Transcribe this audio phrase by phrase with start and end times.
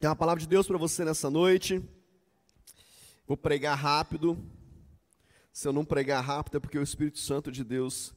[0.00, 1.82] Tem uma palavra de Deus para você nessa noite.
[3.26, 4.38] Vou pregar rápido.
[5.52, 8.14] Se eu não pregar rápido é porque o Espírito Santo de Deus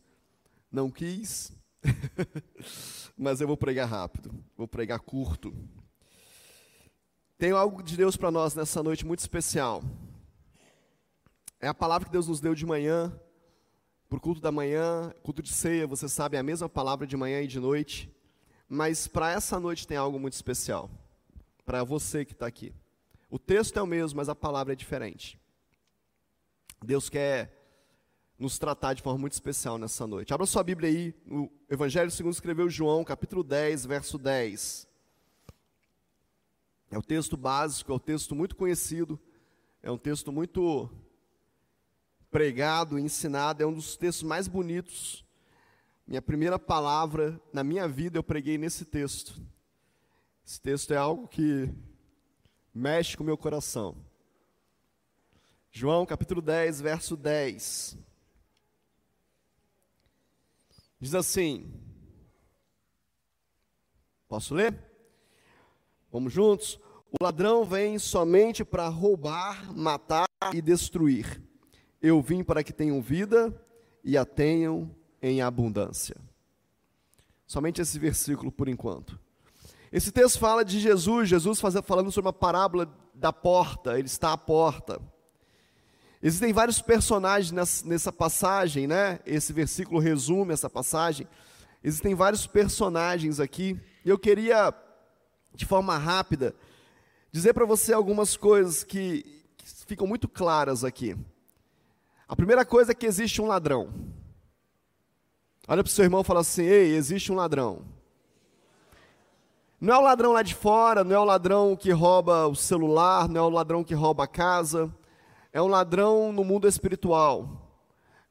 [0.71, 1.51] não quis.
[3.17, 4.31] Mas eu vou pregar rápido.
[4.55, 5.51] Vou pregar curto.
[7.35, 9.83] Tem algo de Deus para nós nessa noite muito especial.
[11.59, 13.11] É a palavra que Deus nos deu de manhã,
[14.07, 17.17] para o culto da manhã, culto de ceia, você sabe, é a mesma palavra de
[17.17, 18.07] manhã e de noite.
[18.69, 20.87] Mas para essa noite tem algo muito especial
[21.71, 22.73] para você que está aqui.
[23.29, 25.39] O texto é o mesmo, mas a palavra é diferente.
[26.83, 27.49] Deus quer
[28.37, 30.33] nos tratar de forma muito especial nessa noite.
[30.33, 34.85] Abra sua Bíblia aí, o Evangelho segundo escreveu João, capítulo 10, verso 10.
[36.91, 39.17] É o texto básico, é o texto muito conhecido,
[39.81, 40.89] é um texto muito
[42.29, 45.23] pregado, ensinado, é um dos textos mais bonitos.
[46.05, 49.41] Minha primeira palavra na minha vida eu preguei nesse texto.
[50.45, 51.71] Esse texto é algo que
[52.73, 53.95] mexe com o meu coração.
[55.71, 57.97] João capítulo 10, verso 10.
[60.99, 61.71] Diz assim:
[64.27, 64.77] Posso ler?
[66.11, 66.79] Vamos juntos?
[67.11, 71.41] O ladrão vem somente para roubar, matar e destruir.
[72.01, 73.53] Eu vim para que tenham vida
[74.03, 76.15] e a tenham em abundância.
[77.45, 79.19] Somente esse versículo por enquanto.
[79.91, 84.37] Esse texto fala de Jesus, Jesus falando sobre uma parábola da porta, ele está à
[84.37, 85.01] porta.
[86.23, 89.19] Existem vários personagens nessa passagem, né?
[89.25, 91.27] Esse versículo resume essa passagem.
[91.83, 94.73] Existem vários personagens aqui, e eu queria,
[95.53, 96.55] de forma rápida,
[97.31, 99.23] dizer para você algumas coisas que,
[99.57, 101.17] que ficam muito claras aqui.
[102.29, 103.93] A primeira coisa é que existe um ladrão.
[105.67, 107.83] Olha para o seu irmão e fala assim: Ei, existe um ladrão.
[109.81, 113.27] Não é o ladrão lá de fora, não é o ladrão que rouba o celular,
[113.27, 114.93] não é o ladrão que rouba a casa.
[115.51, 117.67] É um ladrão no mundo espiritual.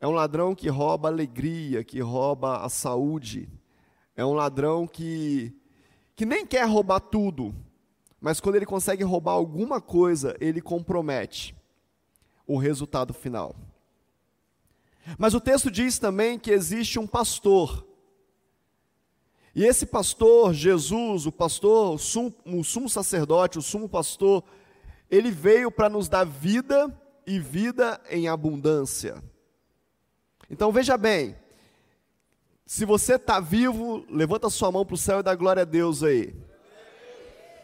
[0.00, 3.48] É um ladrão que rouba a alegria, que rouba a saúde.
[4.14, 5.52] É um ladrão que,
[6.14, 7.52] que nem quer roubar tudo,
[8.20, 11.52] mas quando ele consegue roubar alguma coisa, ele compromete
[12.46, 13.56] o resultado final.
[15.18, 17.89] Mas o texto diz também que existe um pastor
[19.54, 24.44] e esse pastor, Jesus, o pastor, o sumo, o sumo sacerdote, o sumo pastor,
[25.10, 26.94] ele veio para nos dar vida
[27.26, 29.22] e vida em abundância.
[30.48, 31.36] Então veja bem,
[32.64, 36.04] se você está vivo, levanta sua mão para o céu e dá glória a Deus
[36.04, 36.32] aí.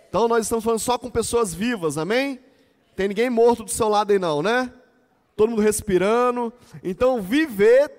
[0.08, 2.40] Então nós estamos falando só com pessoas vivas, amém?
[2.96, 4.72] Tem ninguém morto do seu lado aí não, né?
[5.36, 6.52] Todo mundo respirando.
[6.82, 7.92] Então viver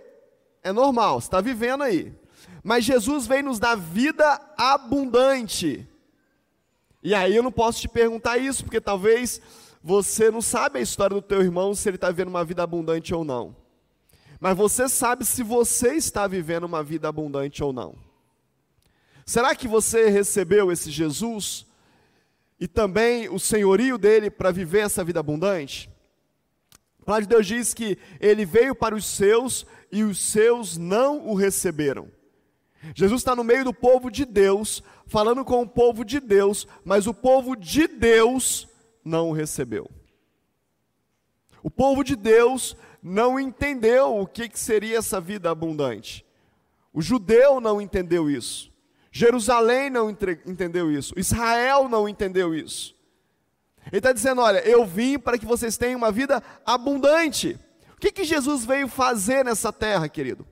[0.62, 2.14] é normal, você está vivendo aí.
[2.68, 5.88] Mas Jesus vem nos dar vida abundante.
[7.02, 9.42] E aí eu não posso te perguntar isso, porque talvez
[9.82, 13.16] você não sabe a história do teu irmão, se ele está vivendo uma vida abundante
[13.16, 13.56] ou não.
[14.38, 17.96] Mas você sabe se você está vivendo uma vida abundante ou não.
[19.26, 21.66] Será que você recebeu esse Jesus
[22.60, 25.90] e também o senhorio dele para viver essa vida abundante?
[27.02, 31.30] A palavra de Deus diz que ele veio para os seus e os seus não
[31.30, 32.17] o receberam.
[32.96, 37.08] Jesus está no meio do povo de Deus, falando com o povo de Deus, mas
[37.08, 38.68] o povo de Deus
[39.04, 39.90] não o recebeu.
[41.64, 46.26] O povo de Deus não entendeu o que, seria essa vida abundante.
[46.94, 48.72] O judeu não entendeu isso.
[49.12, 51.14] Jerusalém não entendeu isso.
[51.18, 52.96] Israel não entendeu isso.
[53.88, 57.58] Ele está dizendo: olha, eu vim para que vocês tenham uma vida abundante.
[57.94, 60.46] O que, que Jesus veio fazer nessa terra, querido?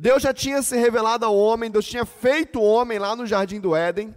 [0.00, 3.58] Deus já tinha se revelado ao homem, Deus tinha feito o homem lá no jardim
[3.58, 4.14] do Éden.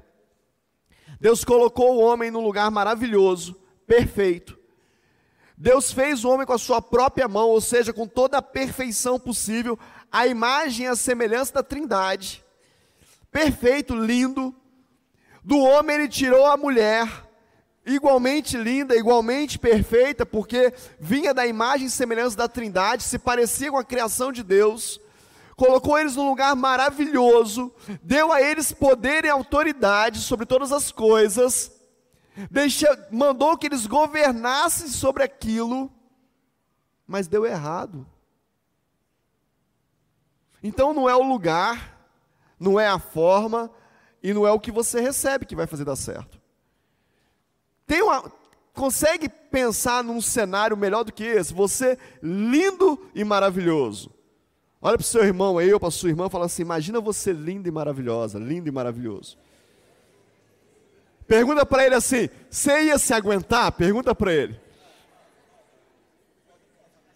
[1.19, 4.59] Deus colocou o homem num lugar maravilhoso, perfeito.
[5.57, 9.19] Deus fez o homem com a sua própria mão, ou seja, com toda a perfeição
[9.19, 9.77] possível,
[10.11, 12.45] a imagem e a semelhança da Trindade.
[13.31, 14.53] Perfeito, lindo.
[15.43, 17.09] Do homem ele tirou a mulher,
[17.83, 23.77] igualmente linda, igualmente perfeita, porque vinha da imagem e semelhança da Trindade, se parecia com
[23.77, 25.01] a criação de Deus
[25.55, 31.71] colocou eles num lugar maravilhoso, deu a eles poder e autoridade sobre todas as coisas,
[32.49, 35.91] deixou, mandou que eles governassem sobre aquilo,
[37.05, 38.05] mas deu errado.
[40.63, 42.07] Então não é o lugar,
[42.59, 43.71] não é a forma
[44.21, 46.39] e não é o que você recebe que vai fazer dar certo.
[47.87, 48.31] Tem uma,
[48.73, 51.53] consegue pensar num cenário melhor do que esse?
[51.53, 54.20] Você lindo e maravilhoso.
[54.81, 57.31] Olha para o seu irmão aí, ou para sua irmã, e fala assim: imagina você
[57.31, 59.37] linda e maravilhosa, lindo e maravilhoso.
[61.27, 63.71] Pergunta para ele assim: você ia se aguentar?
[63.73, 64.59] Pergunta para ele.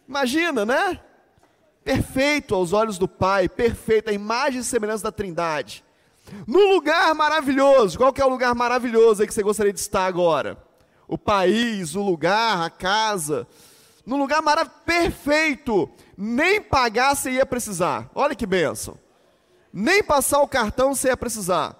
[0.07, 1.01] Imagina, né?
[1.83, 5.83] Perfeito aos olhos do Pai, perfeito, a imagem e semelhança da Trindade.
[6.47, 10.05] No lugar maravilhoso, qual que é o lugar maravilhoso aí que você gostaria de estar
[10.05, 10.57] agora?
[11.07, 13.47] O país, o lugar, a casa.
[14.05, 15.89] No lugar maravilhoso, perfeito.
[16.17, 18.09] Nem pagar você ia precisar.
[18.13, 18.97] Olha que benção.
[19.73, 21.75] Nem passar o cartão você ia precisar.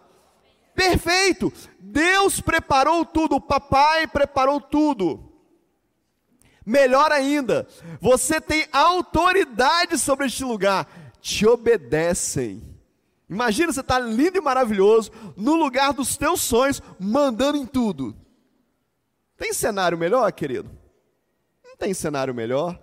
[0.74, 1.54] Perfeito.
[1.80, 5.32] Deus preparou tudo, o papai preparou tudo.
[6.66, 7.68] Melhor ainda,
[8.02, 10.88] você tem autoridade sobre este lugar,
[11.22, 12.76] te obedecem.
[13.30, 18.16] Imagina você estar tá lindo e maravilhoso, no lugar dos teus sonhos, mandando em tudo.
[19.38, 20.70] Tem cenário melhor, querido?
[21.76, 22.82] Não tem cenário melhor.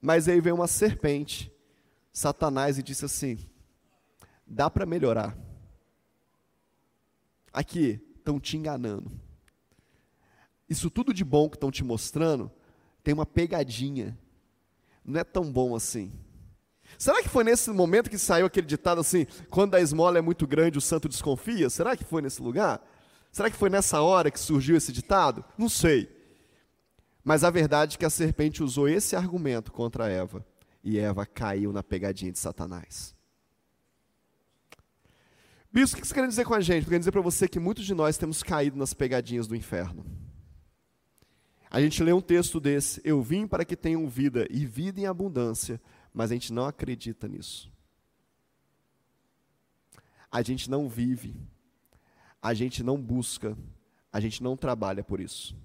[0.00, 1.52] Mas aí veio uma serpente,
[2.12, 3.38] Satanás, e disse assim:
[4.44, 5.38] dá para melhorar.
[7.52, 9.12] Aqui, estão te enganando.
[10.68, 12.50] Isso tudo de bom que estão te mostrando
[13.04, 14.18] tem uma pegadinha.
[15.04, 16.12] Não é tão bom assim.
[16.98, 20.44] Será que foi nesse momento que saiu aquele ditado assim: quando a esmola é muito
[20.44, 21.70] grande, o santo desconfia?
[21.70, 22.84] Será que foi nesse lugar?
[23.30, 25.44] Será que foi nessa hora que surgiu esse ditado?
[25.56, 26.21] Não sei.
[27.24, 30.44] Mas a verdade é que a serpente usou esse argumento contra Eva.
[30.82, 33.14] E Eva caiu na pegadinha de Satanás.
[35.72, 36.86] Bispo, o que você quer dizer com a gente?
[36.86, 40.04] Quer dizer para você que muitos de nós temos caído nas pegadinhas do inferno.
[41.70, 45.06] A gente lê um texto desse, eu vim para que tenham vida e vida em
[45.06, 45.80] abundância,
[46.12, 47.72] mas a gente não acredita nisso.
[50.30, 51.34] A gente não vive,
[52.42, 53.56] a gente não busca,
[54.12, 55.56] a gente não trabalha por isso.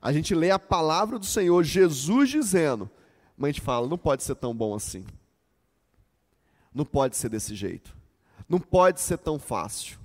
[0.00, 2.90] A gente lê a palavra do Senhor, Jesus dizendo,
[3.36, 5.04] mas a gente fala, não pode ser tão bom assim.
[6.74, 7.96] Não pode ser desse jeito.
[8.48, 9.98] Não pode ser tão fácil.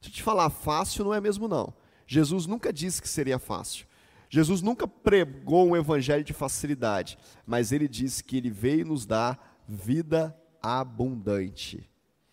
[0.00, 1.74] Deixa eu te falar, fácil não é mesmo não.
[2.06, 3.86] Jesus nunca disse que seria fácil.
[4.30, 9.62] Jesus nunca pregou um evangelho de facilidade, mas ele disse que ele veio nos dar
[9.66, 11.88] vida abundante.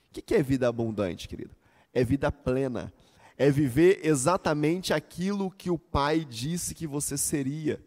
[0.09, 1.55] O que é vida abundante, querido?
[1.93, 2.93] É vida plena.
[3.37, 7.81] É viver exatamente aquilo que o Pai disse que você seria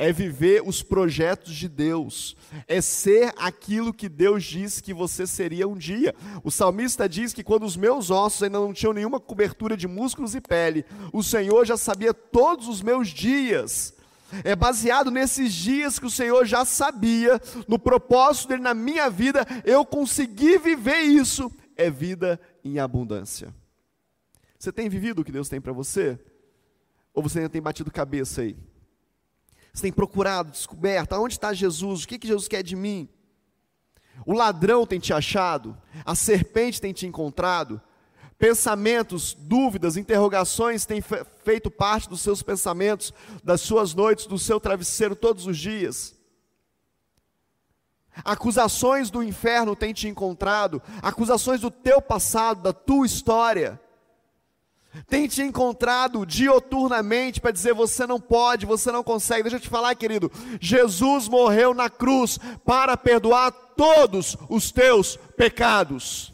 [0.00, 2.34] é viver os projetos de Deus,
[2.66, 6.14] é ser aquilo que Deus disse que você seria um dia.
[6.42, 10.34] O salmista diz que quando os meus ossos ainda não tinham nenhuma cobertura de músculos
[10.34, 13.92] e pele, o Senhor já sabia todos os meus dias.
[14.42, 19.46] É baseado nesses dias que o Senhor já sabia, no propósito dele na minha vida,
[19.66, 21.52] eu consegui viver isso.
[21.76, 23.54] É vida em abundância.
[24.60, 26.20] Você tem vivido o que Deus tem para você?
[27.14, 28.58] Ou você ainda tem batido cabeça aí?
[29.72, 32.04] Você tem procurado, descoberto, aonde está Jesus?
[32.04, 33.08] O que, que Jesus quer de mim?
[34.26, 35.74] O ladrão tem te achado?
[36.04, 37.80] A serpente tem te encontrado?
[38.38, 41.02] Pensamentos, dúvidas, interrogações têm
[41.42, 46.14] feito parte dos seus pensamentos, das suas noites, do seu travesseiro todos os dias?
[48.22, 53.80] Acusações do inferno têm te encontrado, acusações do teu passado, da tua história
[55.08, 59.44] tem te encontrado dioturnamente para dizer você não pode, você não consegue.
[59.44, 60.30] Deixa eu te falar, querido.
[60.60, 66.32] Jesus morreu na cruz para perdoar todos os teus pecados.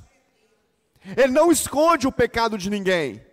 [1.17, 3.25] Ele não esconde o pecado de ninguém,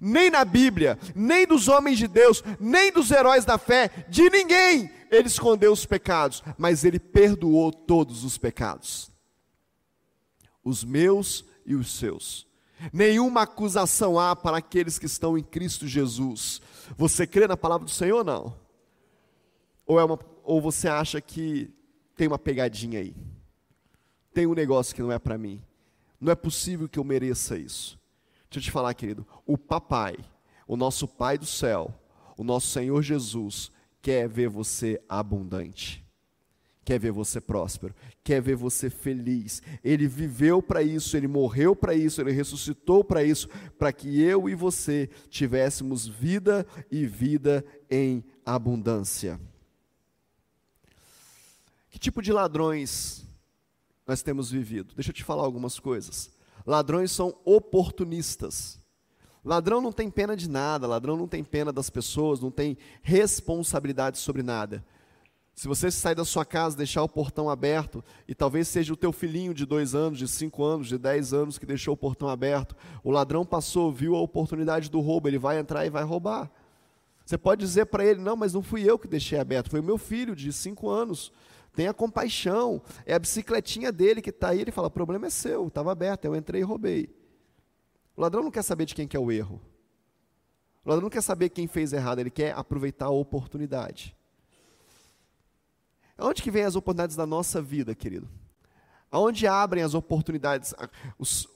[0.00, 4.90] nem na Bíblia, nem dos homens de Deus, nem dos heróis da fé, de ninguém.
[5.10, 9.10] Ele escondeu os pecados, mas ele perdoou todos os pecados,
[10.62, 12.47] os meus e os seus.
[12.92, 16.60] Nenhuma acusação há para aqueles que estão em Cristo Jesus.
[16.96, 18.56] Você crê na palavra do Senhor ou não?
[19.86, 21.70] Ou, é uma, ou você acha que
[22.16, 23.14] tem uma pegadinha aí?
[24.32, 25.62] Tem um negócio que não é para mim.
[26.20, 27.98] Não é possível que eu mereça isso.
[28.50, 29.26] Deixa eu te falar, querido.
[29.46, 30.16] O papai,
[30.66, 31.94] o nosso Pai do céu,
[32.36, 33.70] o nosso Senhor Jesus,
[34.00, 36.07] quer ver você abundante
[36.88, 39.60] quer ver você próspero, quer ver você feliz.
[39.84, 43.46] Ele viveu para isso, ele morreu para isso, ele ressuscitou para isso,
[43.78, 49.38] para que eu e você tivéssemos vida e vida em abundância.
[51.90, 53.22] Que tipo de ladrões
[54.06, 54.94] nós temos vivido?
[54.94, 56.30] Deixa eu te falar algumas coisas.
[56.64, 58.80] Ladrões são oportunistas.
[59.44, 64.16] Ladrão não tem pena de nada, ladrão não tem pena das pessoas, não tem responsabilidade
[64.16, 64.82] sobre nada.
[65.58, 69.10] Se você sair da sua casa, deixar o portão aberto, e talvez seja o teu
[69.10, 72.76] filhinho de dois anos, de cinco anos, de dez anos que deixou o portão aberto,
[73.02, 76.48] o ladrão passou, viu a oportunidade do roubo, ele vai entrar e vai roubar.
[77.26, 79.82] Você pode dizer para ele: não, mas não fui eu que deixei aberto, foi o
[79.82, 81.32] meu filho de cinco anos.
[81.74, 84.60] Tenha compaixão, é a bicicletinha dele que está aí.
[84.60, 87.12] Ele fala: o problema é seu, estava aberto, eu entrei e roubei.
[88.16, 89.60] O ladrão não quer saber de quem que é o erro.
[90.84, 94.16] O ladrão não quer saber quem fez errado, ele quer aproveitar a oportunidade.
[96.18, 98.28] Onde que vem as oportunidades da nossa vida, querido?
[99.10, 100.74] Aonde abrem as oportunidades?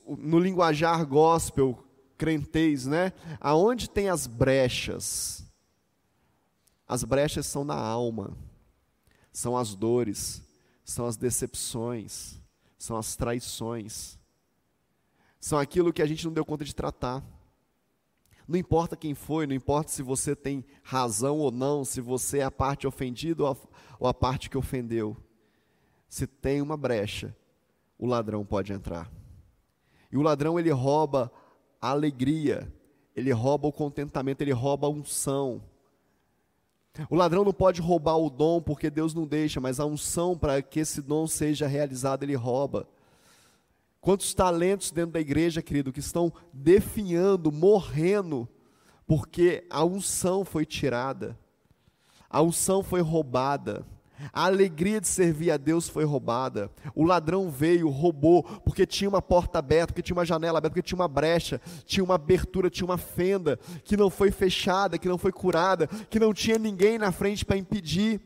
[0.07, 1.85] no linguajar gospel,
[2.16, 3.12] crentez, né?
[3.40, 5.45] Aonde tem as brechas?
[6.87, 8.37] As brechas são na alma,
[9.33, 10.42] são as dores,
[10.85, 12.38] são as decepções,
[12.78, 14.19] são as traições,
[15.40, 17.25] são aquilo que a gente não deu conta de tratar.
[18.47, 22.45] Não importa quem foi, não importa se você tem razão ou não, se você é
[22.45, 23.57] a parte ofendida ou
[24.02, 25.16] ou a parte que ofendeu.
[26.09, 27.37] Se tem uma brecha,
[27.97, 29.09] o ladrão pode entrar.
[30.11, 31.30] E o ladrão ele rouba
[31.80, 32.68] a alegria,
[33.14, 35.62] ele rouba o contentamento, ele rouba a unção.
[37.09, 40.61] O ladrão não pode roubar o dom porque Deus não deixa, mas a unção para
[40.61, 42.88] que esse dom seja realizado, ele rouba.
[44.00, 48.49] Quantos talentos dentro da igreja, querido, que estão definhando, morrendo,
[49.06, 51.38] porque a unção foi tirada,
[52.33, 53.87] a unção foi roubada.
[54.33, 56.71] A alegria de servir a Deus foi roubada.
[56.95, 60.87] O ladrão veio, roubou, porque tinha uma porta aberta, porque tinha uma janela aberta, porque
[60.87, 65.19] tinha uma brecha, tinha uma abertura, tinha uma fenda que não foi fechada, que não
[65.19, 68.21] foi curada, que não tinha ninguém na frente para impedir.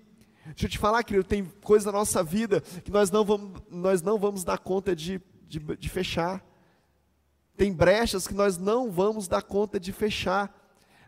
[0.46, 4.02] Deixa eu te falar, querido, tem coisas na nossa vida que nós não vamos, nós
[4.02, 6.44] não vamos dar conta de, de, de fechar.
[7.56, 10.54] Tem brechas que nós não vamos dar conta de fechar.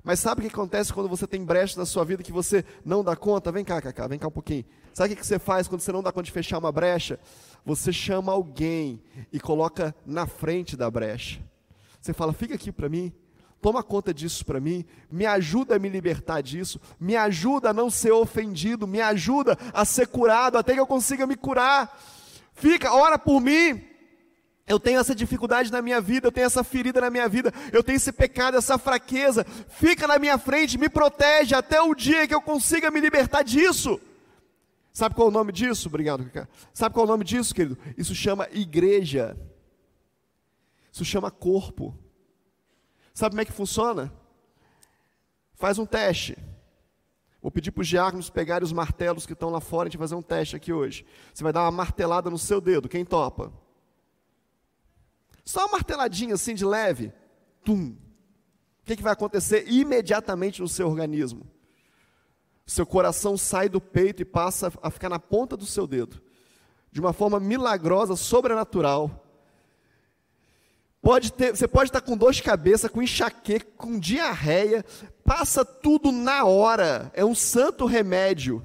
[0.02, 3.02] Mas sabe o que acontece quando você tem brechas na sua vida que você não
[3.02, 3.52] dá conta?
[3.52, 4.64] Vem cá, Cacá, vem cá um pouquinho.
[4.95, 7.19] Sabe o que você faz quando você não dá conta de fechar uma brecha?
[7.64, 9.02] Você chama alguém
[9.33, 11.40] e coloca na frente da brecha.
[12.00, 13.12] Você fala, fica aqui para mim,
[13.61, 17.90] toma conta disso para mim, me ajuda a me libertar disso, me ajuda a não
[17.90, 22.00] ser ofendido, me ajuda a ser curado até que eu consiga me curar.
[22.52, 23.88] Fica, ora por mim,
[24.68, 27.82] eu tenho essa dificuldade na minha vida, eu tenho essa ferida na minha vida, eu
[27.82, 29.44] tenho esse pecado, essa fraqueza.
[29.68, 34.00] Fica na minha frente, me protege até o dia que eu consiga me libertar disso.
[34.92, 35.88] Sabe qual é o nome disso?
[35.88, 36.48] Obrigado, Cacá.
[36.75, 37.78] Sabe qual é o nome disso, querido?
[37.96, 39.37] Isso chama igreja.
[40.92, 41.96] Isso chama corpo.
[43.14, 44.12] Sabe como é que funciona?
[45.54, 46.37] Faz um teste.
[47.40, 50.06] Vou pedir para os diáconos pegarem os martelos que estão lá fora, a gente vai
[50.06, 51.06] fazer um teste aqui hoje.
[51.32, 53.52] Você vai dar uma martelada no seu dedo, quem topa?
[55.49, 57.11] Só uma marteladinha assim de leve.
[57.64, 57.97] Tum.
[58.83, 61.50] O que, que vai acontecer imediatamente no seu organismo?
[62.67, 66.21] Seu coração sai do peito e passa a ficar na ponta do seu dedo.
[66.93, 69.25] De uma forma milagrosa, sobrenatural.
[71.00, 74.85] Pode ter, você pode estar com dor de cabeça, com enxaqueca, com diarreia,
[75.25, 77.11] passa tudo na hora.
[77.14, 78.62] É um santo remédio.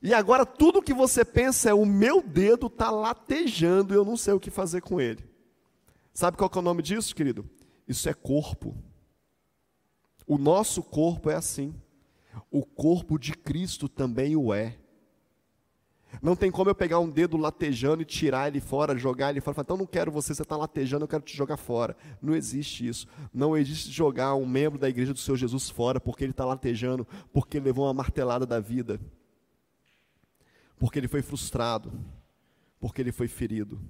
[0.00, 4.16] E agora tudo que você pensa é: o meu dedo está latejando e eu não
[4.16, 5.24] sei o que fazer com ele.
[6.12, 7.48] Sabe qual é o nome disso, querido?
[7.86, 8.76] Isso é corpo.
[10.26, 11.74] O nosso corpo é assim.
[12.50, 14.76] O corpo de Cristo também o é.
[16.22, 19.54] Não tem como eu pegar um dedo latejando e tirar ele fora, jogar ele fora.
[19.54, 21.96] Falar, então não quero você, você está latejando, eu quero te jogar fora.
[22.20, 23.06] Não existe isso.
[23.32, 27.06] Não existe jogar um membro da igreja do Senhor Jesus fora porque ele está latejando,
[27.32, 28.98] porque ele levou uma martelada da vida
[30.78, 31.92] porque ele foi frustrado,
[32.80, 33.80] porque ele foi ferido.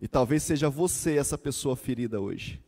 [0.00, 2.62] E talvez seja você essa pessoa ferida hoje.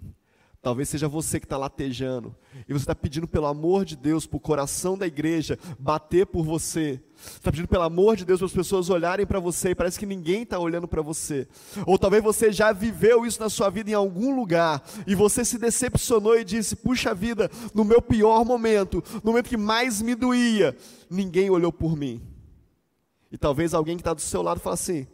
[0.66, 2.34] Talvez seja você que está latejando.
[2.68, 6.44] E você está pedindo pelo amor de Deus, para o coração da igreja bater por
[6.44, 7.00] você.
[7.24, 10.04] Está pedindo pelo amor de Deus para as pessoas olharem para você e parece que
[10.04, 11.46] ninguém está olhando para você.
[11.86, 15.56] Ou talvez você já viveu isso na sua vida em algum lugar e você se
[15.56, 20.76] decepcionou e disse: Puxa vida, no meu pior momento, no momento que mais me doía,
[21.08, 22.20] ninguém olhou por mim.
[23.30, 25.06] E talvez alguém que está do seu lado fale assim: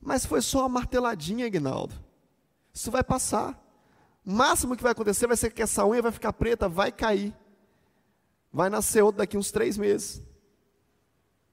[0.00, 1.94] Mas foi só uma marteladinha, Ignaldo.
[2.72, 3.62] Isso vai passar.
[4.24, 7.34] O máximo que vai acontecer vai ser que essa unha vai ficar preta, vai cair.
[8.52, 10.22] Vai nascer outra daqui uns três meses.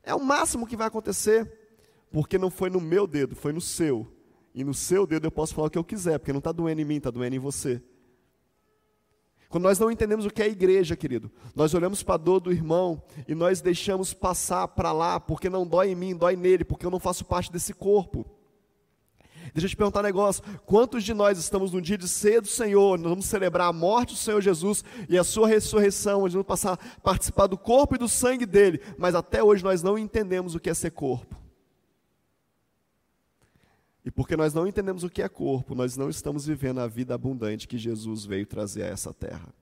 [0.02, 1.50] É o máximo que vai acontecer,
[2.12, 4.08] porque não foi no meu dedo, foi no seu.
[4.54, 6.82] E no seu dedo eu posso falar o que eu quiser, porque não está doendo
[6.82, 7.82] em mim, está doendo em você.
[9.54, 12.52] Quando nós não entendemos o que é igreja, querido, nós olhamos para a dor do
[12.52, 16.84] irmão e nós deixamos passar para lá, porque não dói em mim, dói nele, porque
[16.84, 18.26] eu não faço parte desse corpo.
[19.54, 22.48] Deixa eu te perguntar um negócio: quantos de nós estamos no dia de ceia do
[22.48, 26.48] Senhor, nós vamos celebrar a morte do Senhor Jesus e a sua ressurreição, nós vamos
[26.48, 30.60] passar, participar do corpo e do sangue dele, mas até hoje nós não entendemos o
[30.60, 31.43] que é ser corpo.
[34.06, 37.16] E porque nós não entendemos o que é corpo, nós não estamos vivendo a vida
[37.16, 39.54] abundante que Jesus veio trazer a essa terra.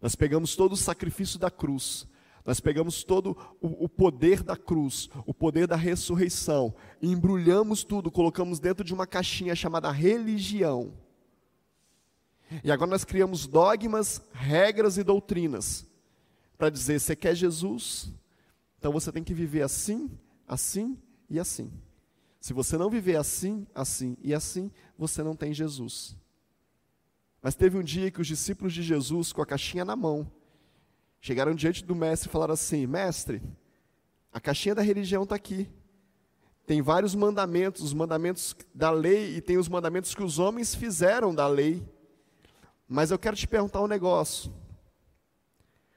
[0.00, 2.06] Nós pegamos todo o sacrifício da cruz,
[2.44, 8.10] nós pegamos todo o, o, poder da cruz, o poder da ressurreição, e embrulhamos tudo,
[8.10, 10.94] colocamos dentro de uma caixinha chamada religião.
[12.64, 15.86] E agora nós criamos dogmas, regras e doutrinas
[16.56, 18.10] para dizer: você quer Jesus?
[18.78, 20.10] Então você tem que viver assim,
[20.46, 20.98] assim
[21.28, 21.70] e assim.
[22.40, 26.16] Se você não viver assim, assim e assim, você não tem Jesus.
[27.42, 30.30] Mas teve um dia que os discípulos de Jesus, com a caixinha na mão,
[31.20, 33.42] chegaram diante do mestre e falaram assim: Mestre,
[34.32, 35.68] a caixinha da religião está aqui.
[36.66, 41.34] Tem vários mandamentos, os mandamentos da lei e tem os mandamentos que os homens fizeram
[41.34, 41.82] da lei.
[42.86, 44.52] Mas eu quero te perguntar um negócio.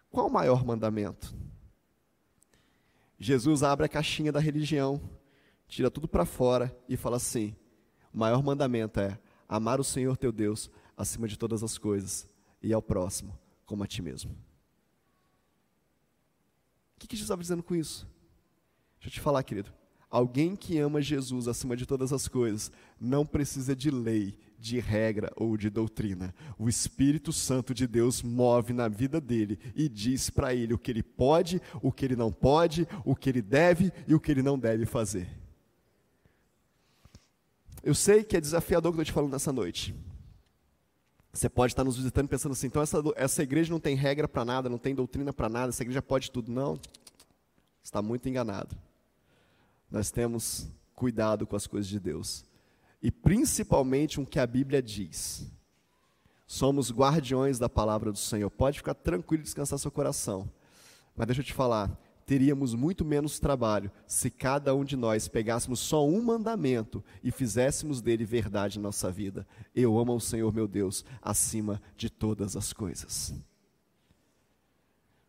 [0.09, 1.35] Qual o maior mandamento?
[3.19, 5.01] Jesus abre a caixinha da religião,
[5.71, 7.55] tira tudo para fora e fala assim:
[8.13, 12.27] o maior mandamento é amar o Senhor teu Deus acima de todas as coisas
[12.61, 14.31] e ao próximo como a ti mesmo.
[16.95, 18.05] O que, que Jesus estava dizendo com isso?
[18.99, 19.73] Deixa eu te falar, querido.
[20.09, 25.31] Alguém que ama Jesus acima de todas as coisas não precisa de lei, de regra
[25.37, 26.35] ou de doutrina.
[26.59, 30.91] O Espírito Santo de Deus move na vida dele e diz para ele o que
[30.91, 34.43] ele pode, o que ele não pode, o que ele deve e o que ele
[34.43, 35.41] não deve fazer.
[37.83, 39.95] Eu sei que é desafiador o que eu estou te falando nessa noite.
[41.33, 44.43] Você pode estar nos visitando pensando assim, então essa, essa igreja não tem regra para
[44.43, 46.51] nada, não tem doutrina para nada, essa igreja pode tudo.
[46.51, 46.79] Não,
[47.81, 48.75] está muito enganado.
[49.89, 52.45] Nós temos cuidado com as coisas de Deus.
[53.01, 55.49] E principalmente o que a Bíblia diz.
[56.45, 58.49] Somos guardiões da palavra do Senhor.
[58.51, 60.49] Pode ficar tranquilo e descansar seu coração.
[61.15, 61.89] Mas deixa eu te falar,
[62.31, 68.01] teríamos muito menos trabalho se cada um de nós pegássemos só um mandamento e fizéssemos
[68.01, 69.45] dele verdade em nossa vida.
[69.75, 73.33] Eu amo o Senhor meu Deus acima de todas as coisas.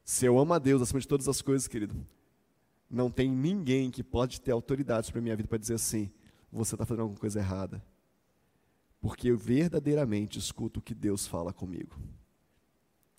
[0.04, 2.06] Se eu amo a Deus acima de todas as coisas, querido,
[2.88, 6.08] não tem ninguém que pode ter autoridade sobre a minha vida para dizer assim:
[6.52, 7.84] você está fazendo alguma coisa errada.
[9.00, 11.96] Porque eu verdadeiramente escuto o que Deus fala comigo.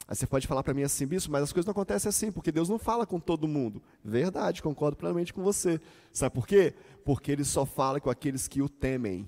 [0.07, 2.51] Aí você pode falar para mim assim, bispo, mas as coisas não acontecem assim, porque
[2.51, 3.81] Deus não fala com todo mundo.
[4.03, 5.79] Verdade, concordo plenamente com você.
[6.11, 6.74] Sabe por quê?
[7.05, 9.25] Porque Ele só fala com aqueles que o temem.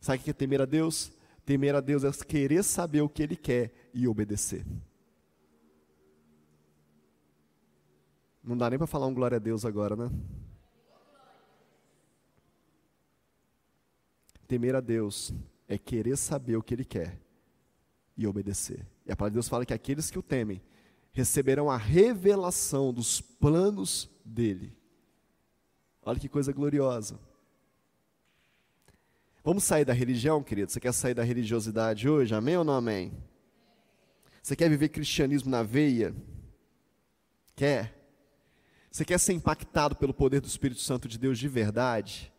[0.00, 1.10] Sabe o que é temer a Deus?
[1.44, 4.64] Temer a Deus é querer saber o que Ele quer e obedecer.
[8.44, 10.10] Não dá nem para falar um glória a Deus agora, né?
[14.46, 15.34] Temer a Deus
[15.66, 17.27] é querer saber o que Ele quer
[18.18, 18.84] e obedecer.
[19.06, 20.60] E a palavra de Deus fala que aqueles que o temem
[21.12, 24.76] receberão a revelação dos planos dele.
[26.02, 27.18] Olha que coisa gloriosa.
[29.44, 30.70] Vamos sair da religião, querido?
[30.70, 32.34] Você quer sair da religiosidade hoje?
[32.34, 33.12] Amém ou não amém?
[34.42, 36.14] Você quer viver cristianismo na veia?
[37.54, 37.94] Quer?
[38.90, 42.32] Você quer ser impactado pelo poder do Espírito Santo de Deus de verdade?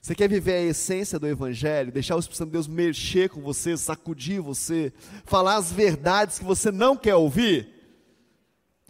[0.00, 3.40] Você quer viver a essência do Evangelho, deixar o Espírito Santo de Deus mexer com
[3.40, 4.92] você, sacudir você,
[5.24, 7.68] falar as verdades que você não quer ouvir?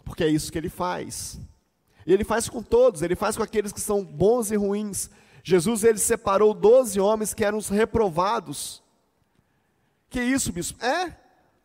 [0.03, 1.39] Porque é isso que ele faz.
[2.05, 5.09] E ele faz com todos, ele faz com aqueles que são bons e ruins.
[5.43, 8.83] Jesus ele separou doze homens que eram os reprovados.
[10.09, 10.83] Que isso, bispo?
[10.83, 11.15] É,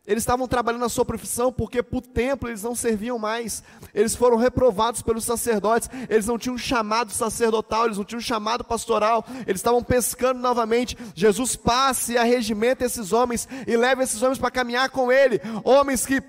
[0.07, 3.63] eles estavam trabalhando na sua profissão porque para o templo eles não serviam mais.
[3.93, 5.89] Eles foram reprovados pelos sacerdotes.
[6.07, 9.25] Eles não tinham chamado sacerdotal, eles não tinham chamado pastoral.
[9.47, 10.95] Eles estavam pescando novamente.
[11.15, 15.41] Jesus passa e arregimenta esses homens e leva esses homens para caminhar com ele.
[15.63, 16.21] Homens que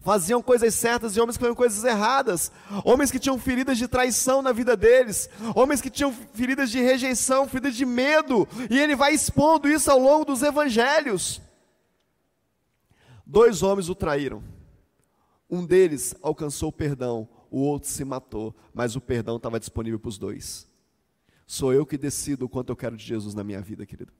[0.00, 2.52] faziam coisas certas e homens que faziam coisas erradas.
[2.84, 5.28] Homens que tinham feridas de traição na vida deles.
[5.56, 8.46] Homens que tinham feridas de rejeição, feridas de medo.
[8.70, 11.42] E ele vai expondo isso ao longo dos evangelhos.
[13.26, 14.42] Dois homens o traíram.
[15.48, 20.08] Um deles alcançou o perdão, o outro se matou, mas o perdão estava disponível para
[20.08, 20.68] os dois.
[21.46, 24.12] Sou eu que decido o quanto eu quero de Jesus na minha vida, querido.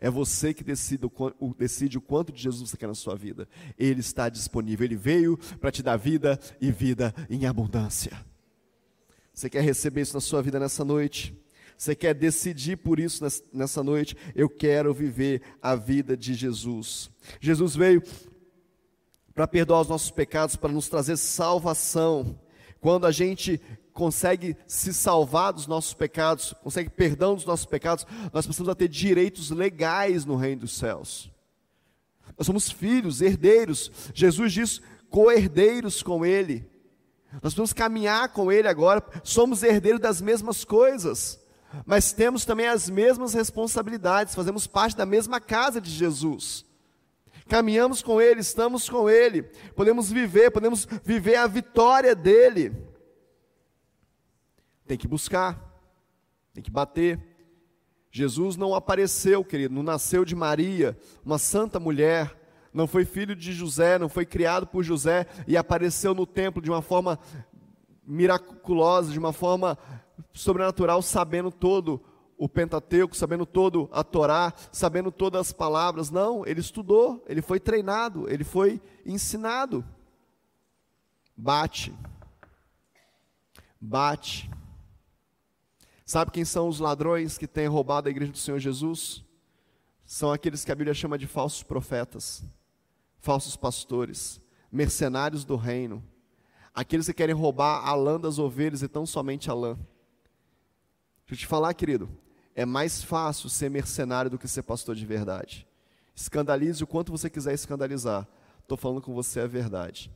[0.00, 3.48] É você que decide o, decide o quanto de Jesus você quer na sua vida.
[3.78, 4.84] Ele está disponível.
[4.84, 8.12] Ele veio para te dar vida e vida em abundância.
[9.32, 11.36] Você quer receber isso na sua vida nessa noite?
[11.76, 14.16] Você quer decidir por isso nessa noite?
[14.34, 17.10] Eu quero viver a vida de Jesus.
[17.40, 18.02] Jesus veio
[19.34, 22.38] para perdoar os nossos pecados, para nos trazer salvação.
[22.80, 23.60] Quando a gente
[23.92, 29.50] consegue se salvar dos nossos pecados, consegue perdão dos nossos pecados, nós precisamos ter direitos
[29.50, 31.30] legais no reino dos céus.
[32.36, 33.90] Nós somos filhos, herdeiros.
[34.14, 36.66] Jesus diz co-herdeiros com Ele.
[37.34, 39.04] Nós precisamos caminhar com Ele agora.
[39.22, 41.38] Somos herdeiros das mesmas coisas,
[41.86, 44.34] mas temos também as mesmas responsabilidades.
[44.34, 46.64] Fazemos parte da mesma casa de Jesus
[47.48, 49.42] caminhamos com Ele, estamos com Ele,
[49.74, 52.74] podemos viver, podemos viver a vitória dEle.
[54.86, 55.58] Tem que buscar,
[56.52, 57.20] tem que bater.
[58.10, 62.38] Jesus não apareceu, querido, não nasceu de Maria, uma santa mulher,
[62.72, 66.70] não foi filho de José, não foi criado por José e apareceu no templo de
[66.70, 67.18] uma forma
[68.06, 69.78] miraculosa, de uma forma
[70.32, 72.02] sobrenatural, sabendo todo
[72.42, 76.10] o Pentateuco, sabendo todo a Torá, sabendo todas as palavras.
[76.10, 79.84] Não, ele estudou, ele foi treinado, ele foi ensinado.
[81.36, 81.94] Bate.
[83.80, 84.50] Bate.
[86.04, 89.24] Sabe quem são os ladrões que têm roubado a igreja do Senhor Jesus?
[90.04, 92.42] São aqueles que a Bíblia chama de falsos profetas,
[93.20, 96.02] falsos pastores, mercenários do reino,
[96.74, 99.74] aqueles que querem roubar a lã das ovelhas e tão somente a lã.
[101.24, 102.10] Deixa eu te falar, querido,
[102.54, 105.66] é mais fácil ser mercenário do que ser pastor de verdade.
[106.14, 108.28] Escandalize o quanto você quiser escandalizar.
[108.60, 110.10] Estou falando com você a verdade.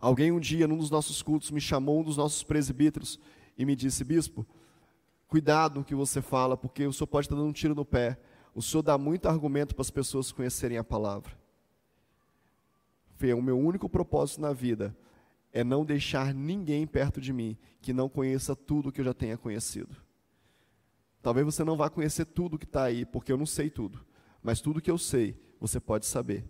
[0.00, 3.18] Alguém um dia, num dos nossos cultos, me chamou, um dos nossos presbíteros,
[3.56, 4.46] e me disse: Bispo,
[5.26, 8.18] cuidado no que você fala, porque o senhor pode estar dando um tiro no pé.
[8.54, 11.32] O senhor dá muito argumento para as pessoas conhecerem a palavra.
[13.16, 14.96] Fê, o meu único propósito na vida
[15.52, 19.38] é não deixar ninguém perto de mim que não conheça tudo que eu já tenha
[19.38, 20.03] conhecido.
[21.24, 24.04] Talvez você não vá conhecer tudo que está aí, porque eu não sei tudo.
[24.42, 26.44] Mas tudo que eu sei, você pode saber.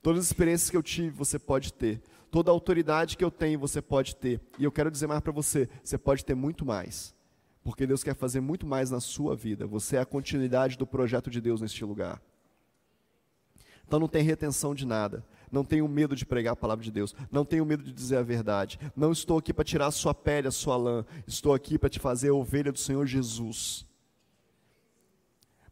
[0.00, 2.00] Todas as experiências que eu tive, você pode ter.
[2.30, 4.40] Toda a autoridade que eu tenho, você pode ter.
[4.58, 7.14] E eu quero dizer mais para você: você pode ter muito mais.
[7.62, 9.66] Porque Deus quer fazer muito mais na sua vida.
[9.66, 12.18] Você é a continuidade do projeto de Deus neste lugar.
[13.86, 15.22] Então não tem retenção de nada.
[15.52, 17.14] Não tenho medo de pregar a palavra de Deus.
[17.30, 18.80] Não tenho medo de dizer a verdade.
[18.96, 21.04] Não estou aqui para tirar a sua pele, a sua lã.
[21.26, 23.86] Estou aqui para te fazer a ovelha do Senhor Jesus.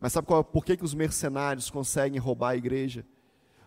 [0.07, 3.05] Mas sabe qual, por que, que os mercenários conseguem roubar a igreja?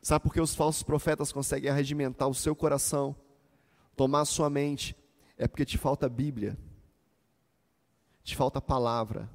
[0.02, 3.14] Sabe por que os falsos profetas conseguem arregimentar o seu coração,
[3.94, 4.96] tomar a sua mente?
[5.38, 6.58] É porque te falta Bíblia,
[8.24, 9.30] te falta palavra.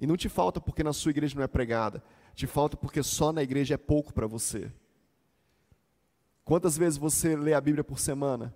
[0.00, 2.02] E não te falta porque na sua igreja não é pregada,
[2.34, 4.68] te falta porque só na igreja é pouco para você.
[6.44, 8.52] Quantas vezes você lê a Bíblia por semana?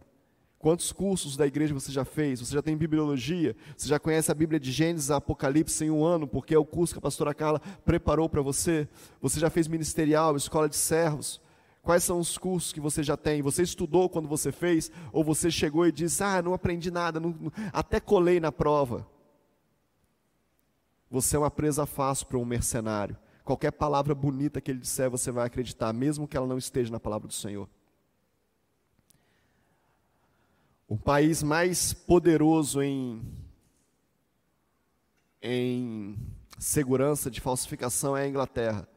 [0.63, 2.39] Quantos cursos da igreja você já fez?
[2.39, 3.57] Você já tem bibliologia?
[3.77, 6.65] Você já conhece a Bíblia de Gênesis a Apocalipse em um ano, porque é o
[6.65, 8.89] curso que a pastora Carla preparou para você?
[9.21, 11.41] Você já fez ministerial, escola de servos?
[11.83, 13.43] Quais são os cursos que você já tem?
[13.43, 14.89] Você estudou quando você fez?
[15.13, 19.05] Ou você chegou e disse: Ah, não aprendi nada, não, não, até colei na prova?
[21.11, 23.17] Você é uma presa fácil para um mercenário.
[23.43, 27.01] Qualquer palavra bonita que ele disser, você vai acreditar, mesmo que ela não esteja na
[27.01, 27.69] palavra do Senhor.
[30.89, 33.23] O país mais poderoso em,
[35.41, 36.17] em
[36.59, 38.89] segurança de falsificação é a Inglaterra.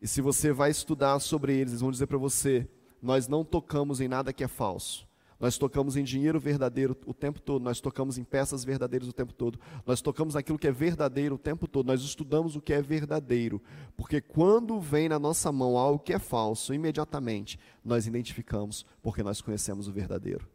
[0.00, 2.68] E se você vai estudar sobre eles, eles vão dizer para você:
[3.02, 5.05] nós não tocamos em nada que é falso.
[5.38, 9.34] Nós tocamos em dinheiro verdadeiro o tempo todo, nós tocamos em peças verdadeiras o tempo
[9.34, 12.80] todo, nós tocamos naquilo que é verdadeiro o tempo todo, nós estudamos o que é
[12.80, 13.62] verdadeiro,
[13.96, 19.42] porque quando vem na nossa mão algo que é falso, imediatamente nós identificamos, porque nós
[19.42, 20.48] conhecemos o verdadeiro.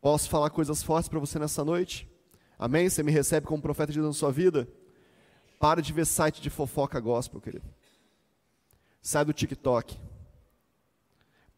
[0.00, 2.08] Posso falar coisas fortes para você nessa noite?
[2.58, 2.88] Amém?
[2.88, 4.68] Você me recebe como profeta de Deus na sua vida?
[5.58, 7.64] Para de ver site de fofoca gospel, querido.
[9.00, 10.07] Sai do TikTok.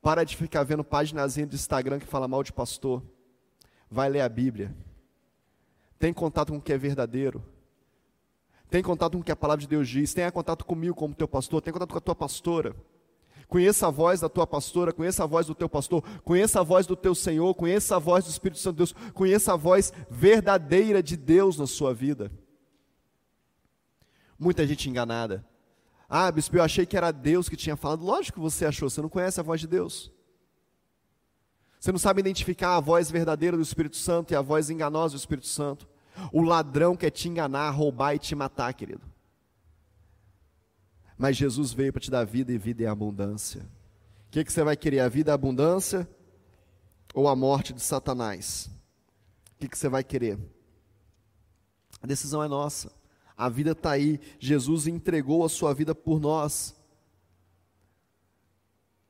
[0.02, 3.02] Para de ficar vendo paginazinha do Instagram que fala mal de pastor.
[3.90, 4.74] Vai ler a Bíblia.
[5.98, 7.44] Tem contato com o que é verdadeiro.
[8.70, 10.14] Tem contato com o que a palavra de Deus diz.
[10.14, 11.60] Tenha contato comigo como teu pastor.
[11.60, 12.74] Tem contato com a tua pastora.
[13.50, 16.86] Conheça a voz da tua pastora, conheça a voz do teu pastor, conheça a voz
[16.86, 21.02] do teu Senhor, conheça a voz do Espírito Santo de Deus, conheça a voz verdadeira
[21.02, 22.30] de Deus na sua vida.
[24.38, 25.44] Muita gente enganada.
[26.12, 28.04] Ah, bispo, eu achei que era Deus que tinha falado.
[28.04, 30.10] Lógico que você achou, você não conhece a voz de Deus.
[31.78, 35.18] Você não sabe identificar a voz verdadeira do Espírito Santo e a voz enganosa do
[35.18, 35.88] Espírito Santo.
[36.32, 39.02] O ladrão quer te enganar, roubar e te matar, querido.
[41.16, 43.62] Mas Jesus veio para te dar vida e vida em abundância.
[44.26, 45.00] O que, que você vai querer?
[45.00, 46.08] A vida e a abundância
[47.14, 48.68] ou a morte de Satanás?
[49.54, 50.38] O que, que você vai querer?
[52.02, 52.99] A decisão é nossa.
[53.40, 54.20] A vida está aí.
[54.38, 56.76] Jesus entregou a sua vida por nós.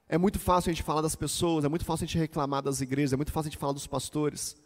[0.09, 2.81] É muito fácil a gente falar das pessoas, é muito fácil a gente reclamar das
[2.81, 4.57] igrejas, é muito fácil a gente falar dos pastores.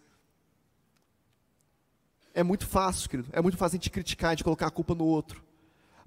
[2.35, 3.31] É muito fácil, querido.
[3.33, 5.43] É muito fácil a gente criticar, a gente colocar a culpa no outro.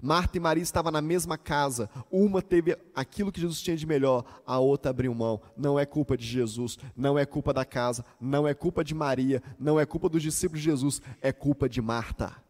[0.00, 1.90] Marta e Maria estavam na mesma casa.
[2.12, 5.40] Uma teve aquilo que Jesus tinha de melhor, a outra abriu mão.
[5.56, 9.42] Não é culpa de Jesus, não é culpa da casa, não é culpa de Maria,
[9.58, 12.46] não é culpa dos discípulos de Jesus, é culpa de Marta.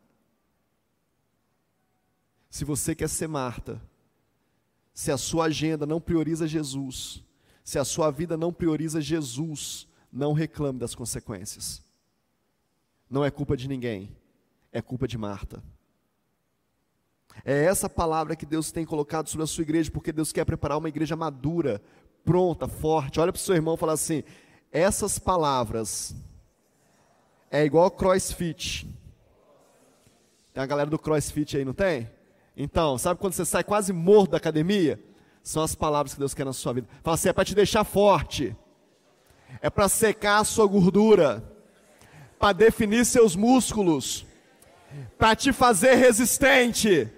[2.50, 3.80] Se você quer ser Marta,
[4.92, 7.22] se a sua agenda não prioriza Jesus,
[7.62, 11.82] se a sua vida não prioriza Jesus, não reclame das consequências.
[13.10, 14.14] não é culpa de ninguém,
[14.72, 15.62] é culpa de Marta.
[17.44, 20.78] É essa palavra que Deus tem colocado sobre a sua igreja, porque Deus quer preparar
[20.78, 21.80] uma igreja madura,
[22.24, 23.20] pronta, forte.
[23.20, 24.24] Olha para o seu irmão e fala assim:
[24.72, 26.14] essas palavras
[27.50, 28.86] é igual crossfit.
[30.52, 32.10] Tem a galera do crossfit aí, não tem?
[32.60, 35.00] Então, sabe quando você sai quase morto da academia?
[35.44, 36.88] São as palavras que Deus quer na sua vida.
[37.04, 38.54] Fala assim: é para te deixar forte,
[39.62, 41.40] é para secar a sua gordura,
[42.36, 44.26] para definir seus músculos,
[45.16, 47.08] para te fazer resistente,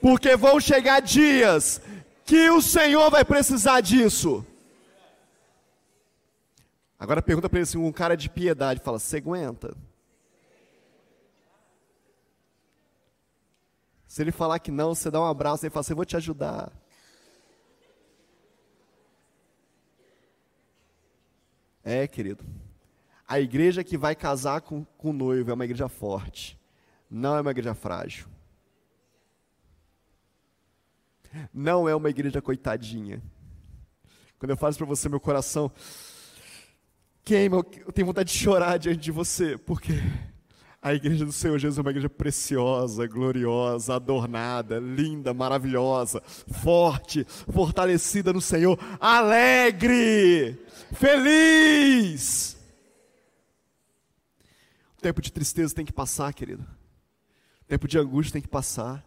[0.00, 1.82] porque vão chegar dias
[2.24, 4.46] que o Senhor vai precisar disso.
[6.98, 9.76] Agora pergunta para ele assim, um cara de piedade, fala, você aguenta?
[14.14, 16.16] Se ele falar que não, você dá um abraço e fala assim, eu vou te
[16.16, 16.70] ajudar.
[21.82, 22.44] É, querido.
[23.26, 26.56] A igreja que vai casar com, com o noivo é uma igreja forte,
[27.10, 28.28] não é uma igreja frágil.
[31.52, 33.20] Não é uma igreja coitadinha.
[34.38, 35.72] Quando eu falo para você, meu coração
[37.24, 39.94] queima, eu tenho vontade de chorar diante de você, porque
[40.84, 46.22] a igreja do Senhor Jesus é uma igreja preciosa, gloriosa, adornada, linda, maravilhosa,
[46.62, 52.58] forte, fortalecida no Senhor, alegre, feliz.
[54.98, 56.62] O tempo de tristeza tem que passar, querido.
[57.62, 59.02] O tempo de angústia tem que passar.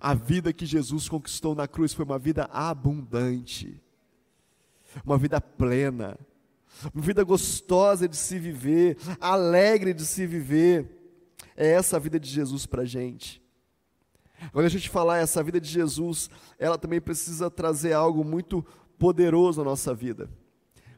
[0.00, 3.78] A vida que Jesus conquistou na cruz foi uma vida abundante,
[5.04, 6.18] uma vida plena,
[6.94, 11.01] uma vida gostosa de se viver, alegre de se viver.
[11.56, 13.42] É essa a vida de Jesus para a gente.
[14.52, 18.64] Quando a gente falar essa vida de Jesus, ela também precisa trazer algo muito
[18.98, 20.28] poderoso na nossa vida.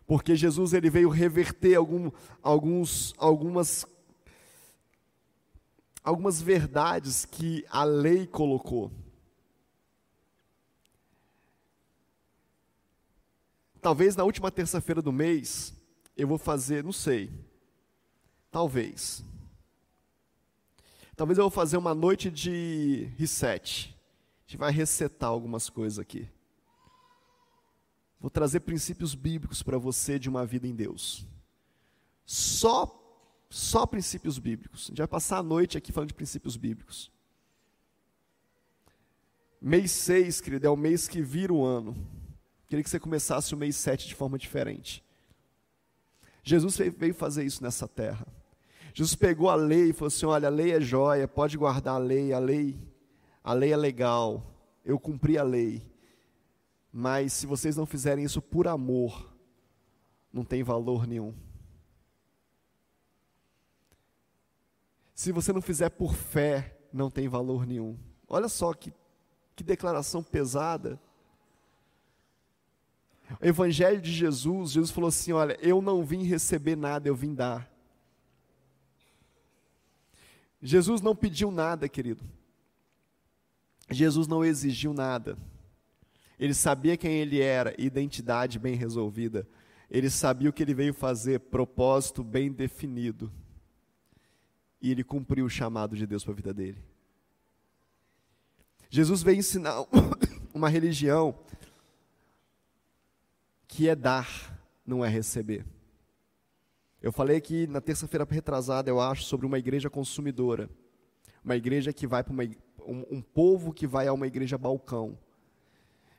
[0.06, 2.10] Porque Jesus ele veio reverter algum,
[2.42, 3.86] alguns, algumas
[6.02, 8.92] algumas verdades que a lei colocou.
[13.80, 15.74] Talvez na última terça-feira do mês
[16.16, 17.30] eu vou fazer, não sei.
[18.50, 19.24] Talvez.
[21.16, 23.96] Talvez eu vou fazer uma noite de reset.
[24.46, 26.28] A gente vai resetar algumas coisas aqui.
[28.20, 31.26] Vou trazer princípios bíblicos para você de uma vida em Deus.
[32.24, 33.00] Só
[33.54, 34.86] só princípios bíblicos.
[34.86, 37.08] A gente vai passar a noite aqui falando de princípios bíblicos.
[39.60, 41.96] Mês 6, querido, é o mês que vira o ano.
[42.66, 45.04] Queria que você começasse o mês 7 de forma diferente.
[46.42, 48.26] Jesus veio fazer isso nessa terra.
[48.94, 51.98] Jesus pegou a lei e falou assim: olha, a lei é joia, pode guardar a
[51.98, 52.78] lei, a lei,
[53.42, 54.54] a lei é legal,
[54.84, 55.82] eu cumpri a lei.
[56.92, 59.34] Mas se vocês não fizerem isso por amor,
[60.32, 61.34] não tem valor nenhum.
[65.12, 67.98] Se você não fizer por fé, não tem valor nenhum.
[68.28, 68.92] Olha só que,
[69.56, 71.00] que declaração pesada.
[73.40, 77.34] O Evangelho de Jesus, Jesus falou assim: Olha, eu não vim receber nada, eu vim
[77.34, 77.73] dar.
[80.64, 82.24] Jesus não pediu nada, querido.
[83.88, 85.38] Jesus não exigiu nada.
[86.36, 89.46] Ele sabia quem ele era, identidade bem resolvida.
[89.88, 93.30] Ele sabia o que ele veio fazer, propósito bem definido
[94.84, 96.84] e ele cumpriu o chamado de Deus para a vida dele.
[98.90, 99.82] Jesus veio ensinar
[100.52, 101.34] uma religião
[103.66, 105.64] que é dar, não é receber.
[107.04, 110.70] Eu falei aqui na terça-feira retrasada, eu acho, sobre uma igreja consumidora.
[111.44, 115.18] Uma igreja que vai para um, um povo que vai a uma igreja balcão.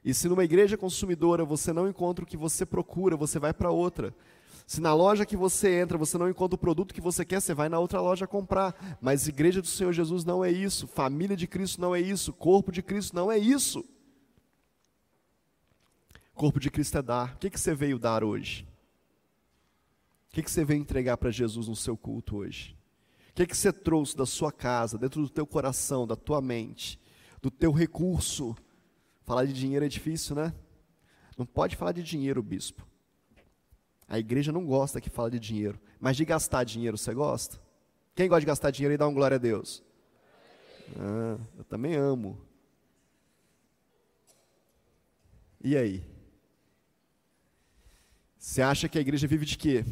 [0.04, 3.71] E se numa igreja consumidora você não encontra o que você procura, você vai para
[3.71, 4.13] outra.
[4.67, 7.56] Se na loja que você entra você não encontra o produto que você quer, você
[7.56, 9.00] vai na outra loja comprar.
[9.02, 12.71] Mas igreja do Senhor Jesus não é isso, família de Cristo não é isso, corpo
[12.71, 13.84] de Cristo não é isso.
[16.36, 17.34] Corpo de Cristo é dar.
[17.34, 18.67] O que, que você veio dar hoje?
[20.36, 22.78] Que, que você veio entregar para Jesus no seu culto hoje?
[23.30, 27.00] O que, que você trouxe da sua casa, dentro do teu coração, da tua mente,
[27.41, 28.54] do teu recurso?
[29.24, 30.54] Falar de dinheiro é difícil, né?
[31.38, 32.86] Não pode falar de dinheiro, bispo.
[34.10, 37.58] A igreja não gosta que fala de dinheiro, mas de gastar dinheiro você gosta?
[38.13, 39.82] Quem gosta de gastar dinheiro e dá um glória a Deus?
[40.98, 42.38] Ah, eu também amo.
[45.63, 46.04] E aí?
[48.38, 49.86] Você acha que a igreja vive de quê?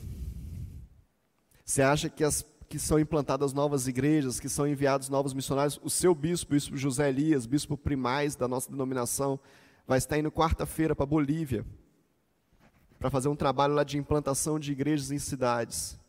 [1.66, 5.92] Você acha que as que são implantadas novas igrejas, que são enviados novos missionários, o
[5.92, 9.40] seu bispo, bispo José Elias, bispo primaz da nossa denominação,
[9.86, 11.64] vai estar indo quarta-feira para Bolívia
[12.98, 16.00] para fazer um trabalho lá de implantação de igrejas em cidades.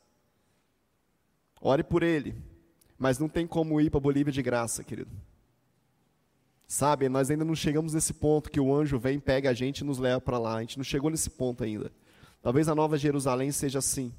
[1.61, 2.35] Ore por ele.
[2.97, 5.11] Mas não tem como ir para Bolívia de graça, querido.
[6.67, 9.85] Sabe, nós ainda não chegamos nesse ponto que o anjo vem, pega a gente e
[9.85, 10.57] nos leva para lá.
[10.57, 11.93] A gente não chegou nesse ponto ainda.
[12.40, 14.14] Talvez a Nova Jerusalém seja assim.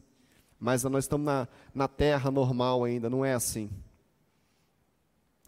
[0.60, 3.70] Mas nós estamos na, na terra normal ainda, não é assim.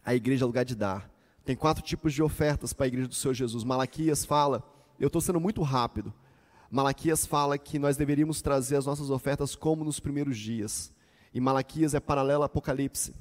[0.04, 1.10] A igreja é lugar de dar.
[1.43, 3.63] Tem quatro tipos de ofertas para a igreja do Senhor Jesus.
[3.63, 4.63] Malaquias fala,
[5.00, 6.13] eu estou sendo muito rápido.
[6.70, 10.93] Malaquias fala que nós deveríamos trazer as nossas ofertas como nos primeiros dias.
[11.34, 13.13] E Malaquias é paralelo a Apocalipse.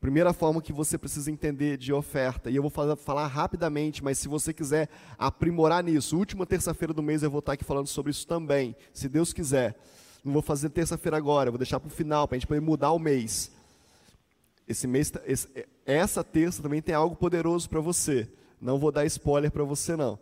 [0.00, 4.16] Primeira forma que você precisa entender de oferta, e eu vou falar, falar, rapidamente, mas
[4.18, 8.12] se você quiser aprimorar nisso, última terça-feira do mês eu vou estar aqui falando sobre
[8.12, 9.76] isso também, se Deus quiser.
[10.28, 12.92] Não vou fazer terça-feira agora, vou deixar para o final, para a gente poder mudar
[12.92, 13.50] o mês.
[14.68, 15.48] Esse mês, esse,
[15.86, 18.30] essa terça também tem algo poderoso para você.
[18.60, 20.18] Não vou dar spoiler para você não.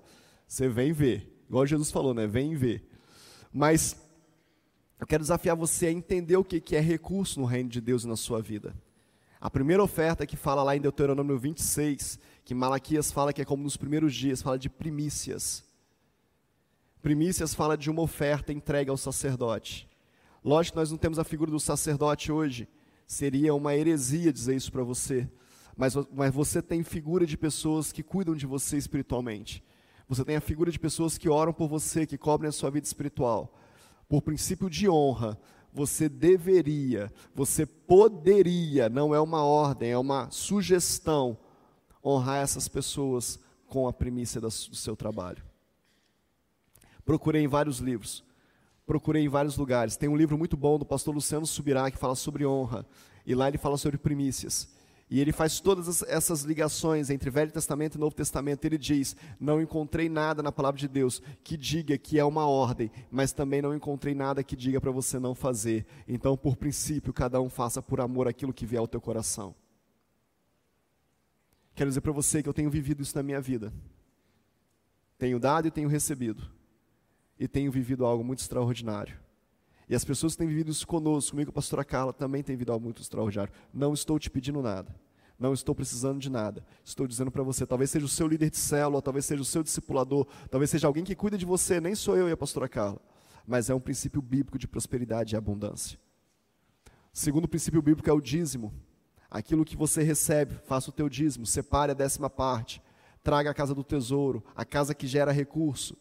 [0.46, 2.24] Você vem ver, igual Jesus falou, né?
[2.24, 2.88] Vem ver.
[3.52, 3.96] Mas
[5.00, 8.08] eu quero desafiar você a entender o que é recurso no reino de Deus e
[8.08, 8.76] na sua vida.
[9.40, 13.64] A primeira oferta que fala lá em Deuteronômio 26, que Malaquias fala que é como
[13.64, 15.64] nos primeiros dias, fala de primícias.
[17.02, 19.88] Primícias fala de uma oferta entregue ao sacerdote.
[20.46, 22.68] Lógico que nós não temos a figura do sacerdote hoje,
[23.04, 25.28] seria uma heresia dizer isso para você,
[25.76, 29.60] mas, mas você tem figura de pessoas que cuidam de você espiritualmente.
[30.08, 32.86] Você tem a figura de pessoas que oram por você, que cobrem a sua vida
[32.86, 33.58] espiritual.
[34.08, 35.36] Por princípio de honra,
[35.72, 41.36] você deveria, você poderia, não é uma ordem, é uma sugestão,
[42.04, 45.42] honrar essas pessoas com a primícia do seu trabalho.
[47.04, 48.24] Procurei em vários livros,
[48.86, 49.96] procurei em vários lugares.
[49.96, 52.86] Tem um livro muito bom do pastor Luciano Subirá que fala sobre honra,
[53.26, 54.74] e lá ele fala sobre primícias.
[55.08, 58.64] E ele faz todas essas ligações entre Velho Testamento e Novo Testamento.
[58.64, 62.90] Ele diz: Não encontrei nada na palavra de Deus que diga que é uma ordem,
[63.08, 65.86] mas também não encontrei nada que diga para você não fazer.
[66.08, 69.54] Então, por princípio, cada um faça por amor aquilo que vier ao teu coração.
[71.72, 73.72] Quero dizer para você que eu tenho vivido isso na minha vida.
[75.18, 76.50] Tenho dado e tenho recebido.
[77.38, 79.18] E tenho vivido algo muito extraordinário.
[79.88, 82.72] E as pessoas que têm vivido isso conosco, comigo, a pastora Carla, também tem vivido
[82.72, 83.52] algo muito extraordinário.
[83.72, 84.94] Não estou te pedindo nada.
[85.38, 86.64] Não estou precisando de nada.
[86.84, 89.62] Estou dizendo para você, talvez seja o seu líder de célula, talvez seja o seu
[89.62, 93.00] discipulador, talvez seja alguém que cuida de você, nem sou eu e a pastora Carla.
[93.46, 95.98] Mas é um princípio bíblico de prosperidade e abundância.
[97.12, 98.72] O segundo princípio bíblico é o dízimo.
[99.30, 102.82] Aquilo que você recebe, faça o teu dízimo, separe a décima parte,
[103.22, 105.96] traga a casa do tesouro, a casa que gera recurso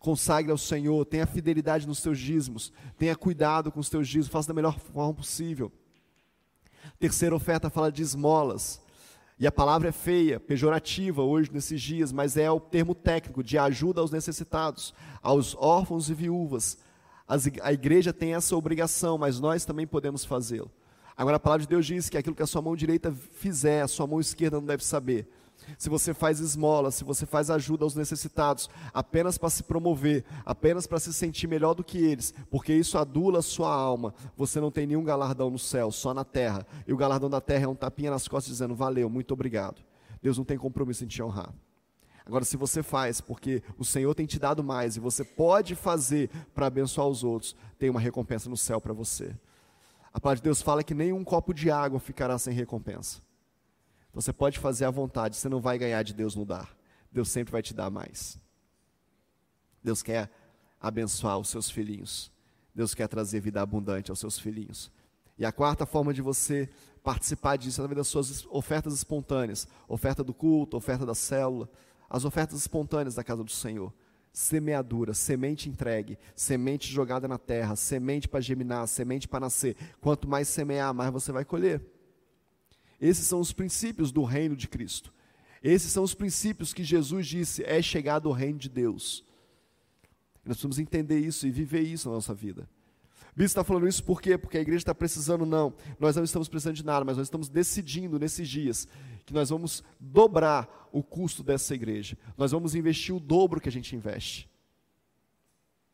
[0.00, 4.48] consagre ao Senhor, tenha fidelidade nos teus dízimos, tenha cuidado com os teus dízimos, faça
[4.48, 5.70] da melhor forma possível.
[6.98, 8.80] Terceira oferta fala de esmolas.
[9.38, 13.56] E a palavra é feia, pejorativa hoje nesses dias, mas é o termo técnico de
[13.58, 16.78] ajuda aos necessitados, aos órfãos e viúvas.
[17.62, 20.70] a igreja tem essa obrigação, mas nós também podemos fazê-lo.
[21.16, 23.88] Agora a palavra de Deus diz que aquilo que a sua mão direita fizer, a
[23.88, 25.28] sua mão esquerda não deve saber
[25.78, 30.86] se você faz esmola, se você faz ajuda aos necessitados, apenas para se promover, apenas
[30.86, 34.70] para se sentir melhor do que eles, porque isso adula a sua alma, você não
[34.70, 36.66] tem nenhum galardão no céu, só na terra.
[36.86, 39.82] E o galardão da terra é um tapinha nas costas dizendo: Valeu, muito obrigado.
[40.22, 41.52] Deus não tem compromisso em te honrar.
[42.24, 46.30] Agora, se você faz porque o Senhor tem te dado mais e você pode fazer
[46.54, 49.34] para abençoar os outros, tem uma recompensa no céu para você.
[50.12, 53.20] A palavra de Deus fala que nem um copo de água ficará sem recompensa.
[54.12, 56.76] Você pode fazer à vontade, você não vai ganhar de Deus no dar.
[57.12, 58.38] Deus sempre vai te dar mais.
[59.82, 60.30] Deus quer
[60.80, 62.30] abençoar os seus filhinhos.
[62.74, 64.90] Deus quer trazer vida abundante aos seus filhinhos.
[65.38, 66.68] E a quarta forma de você
[67.02, 69.66] participar disso é através das suas ofertas espontâneas.
[69.88, 71.68] Oferta do culto, oferta da célula.
[72.08, 73.92] As ofertas espontâneas da casa do Senhor.
[74.32, 79.76] Semeadura, semente entregue, semente jogada na terra, semente para germinar, semente para nascer.
[80.00, 81.82] Quanto mais semear, mais você vai colher.
[83.00, 85.12] Esses são os princípios do reino de Cristo.
[85.62, 89.24] Esses são os princípios que Jesus disse: é chegado o reino de Deus.
[90.44, 92.68] Nós precisamos entender isso e viver isso na nossa vida.
[93.36, 94.36] Bispo está falando isso por quê?
[94.36, 95.72] Porque a igreja está precisando, não.
[95.98, 98.88] Nós não estamos precisando de nada, mas nós estamos decidindo nesses dias
[99.24, 102.18] que nós vamos dobrar o custo dessa igreja.
[102.36, 104.50] Nós vamos investir o dobro que a gente investe.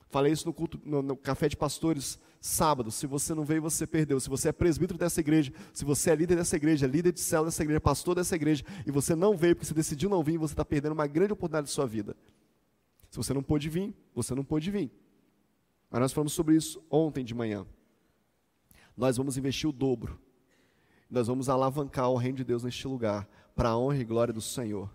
[0.09, 2.90] Falei isso no, culto, no, no, café de pastores sábado.
[2.90, 4.18] Se você não veio, você perdeu.
[4.20, 7.49] Se você é presbítero dessa igreja, se você é líder dessa igreja, líder de célula
[7.49, 10.55] dessa igreja, pastor dessa igreja, e você não veio porque você decidiu não vir, você
[10.55, 12.16] está perdendo uma grande oportunidade de sua vida.
[13.11, 14.90] Se você não pôde vir, você não pôde vir.
[15.90, 17.66] Mas nós falamos sobre isso ontem de manhã.
[18.97, 20.18] Nós vamos investir o dobro.
[21.11, 24.40] Nós vamos alavancar o reino de Deus neste lugar, para a honra e glória do
[24.40, 24.90] Senhor.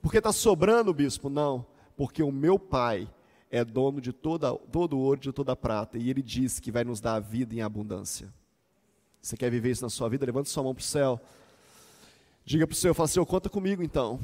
[0.00, 1.28] Porque está sobrando, bispo?
[1.28, 1.66] Não.
[1.96, 3.08] Porque o meu pai
[3.50, 6.70] é dono de toda, todo o ouro, de toda a prata, e ele diz que
[6.70, 8.32] vai nos dar a vida em abundância.
[9.20, 10.24] Você quer viver isso na sua vida?
[10.24, 11.20] Levante sua mão para o céu.
[12.44, 14.18] Diga para o Senhor, fala, Senhor, conta comigo então.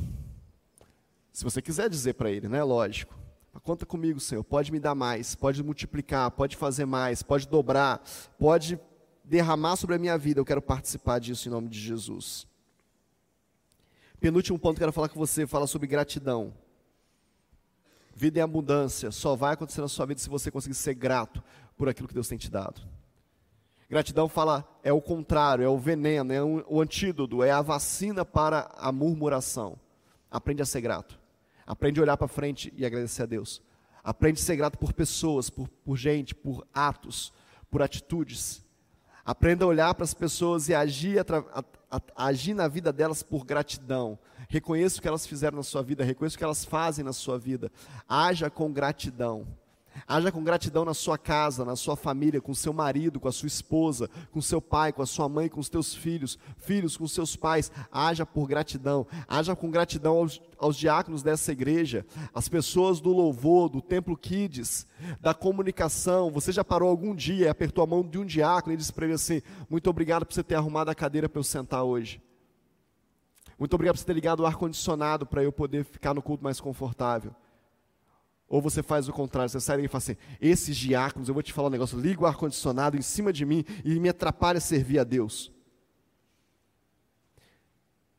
[1.32, 2.62] Se você quiser dizer para Ele, né?
[2.62, 3.14] Lógico.
[3.62, 4.44] Conta comigo, Senhor.
[4.44, 8.02] Pode me dar mais, pode multiplicar, pode fazer mais, pode dobrar,
[8.38, 8.78] pode
[9.24, 10.40] derramar sobre a minha vida.
[10.40, 12.46] Eu quero participar disso em nome de Jesus.
[14.20, 16.54] Penúltimo ponto que eu quero falar com você, fala sobre gratidão.
[18.18, 21.42] Vida em abundância só vai acontecer na sua vida se você conseguir ser grato
[21.76, 22.80] por aquilo que Deus tem te dado.
[23.90, 28.70] Gratidão fala, é o contrário, é o veneno, é o antídoto, é a vacina para
[28.78, 29.78] a murmuração.
[30.30, 31.20] Aprende a ser grato.
[31.66, 33.60] Aprende a olhar para frente e agradecer a Deus.
[34.02, 37.34] Aprende a ser grato por pessoas, por, por gente, por atos,
[37.70, 38.64] por atitudes.
[39.26, 43.44] Aprenda a olhar para as pessoas e agir, a, a, agir na vida delas por
[43.44, 44.18] gratidão.
[44.48, 47.38] Reconheça o que elas fizeram na sua vida, reconheça o que elas fazem na sua
[47.38, 47.70] vida.
[48.08, 49.46] Haja com gratidão.
[50.06, 53.46] Haja com gratidão na sua casa, na sua família, com seu marido, com a sua
[53.46, 57.36] esposa, com seu pai, com a sua mãe, com os teus filhos, filhos com seus
[57.36, 57.70] pais.
[57.90, 59.06] Haja por gratidão.
[59.28, 64.86] Haja com gratidão aos, aos diáconos dessa igreja, as pessoas do louvor, do Templo Kids,
[65.20, 66.30] da comunicação.
[66.30, 69.06] Você já parou algum dia e apertou a mão de um diácono e disse para
[69.06, 72.25] ele assim: Muito obrigado por você ter arrumado a cadeira para eu sentar hoje.
[73.58, 76.60] Muito obrigado por você ter ligado o ar-condicionado para eu poder ficar no culto mais
[76.60, 77.34] confortável.
[78.48, 81.52] Ou você faz o contrário, você sai e fala assim: esses diáconos, eu vou te
[81.52, 84.98] falar um negócio, liga o ar-condicionado em cima de mim e me atrapalha a servir
[84.98, 85.50] a Deus.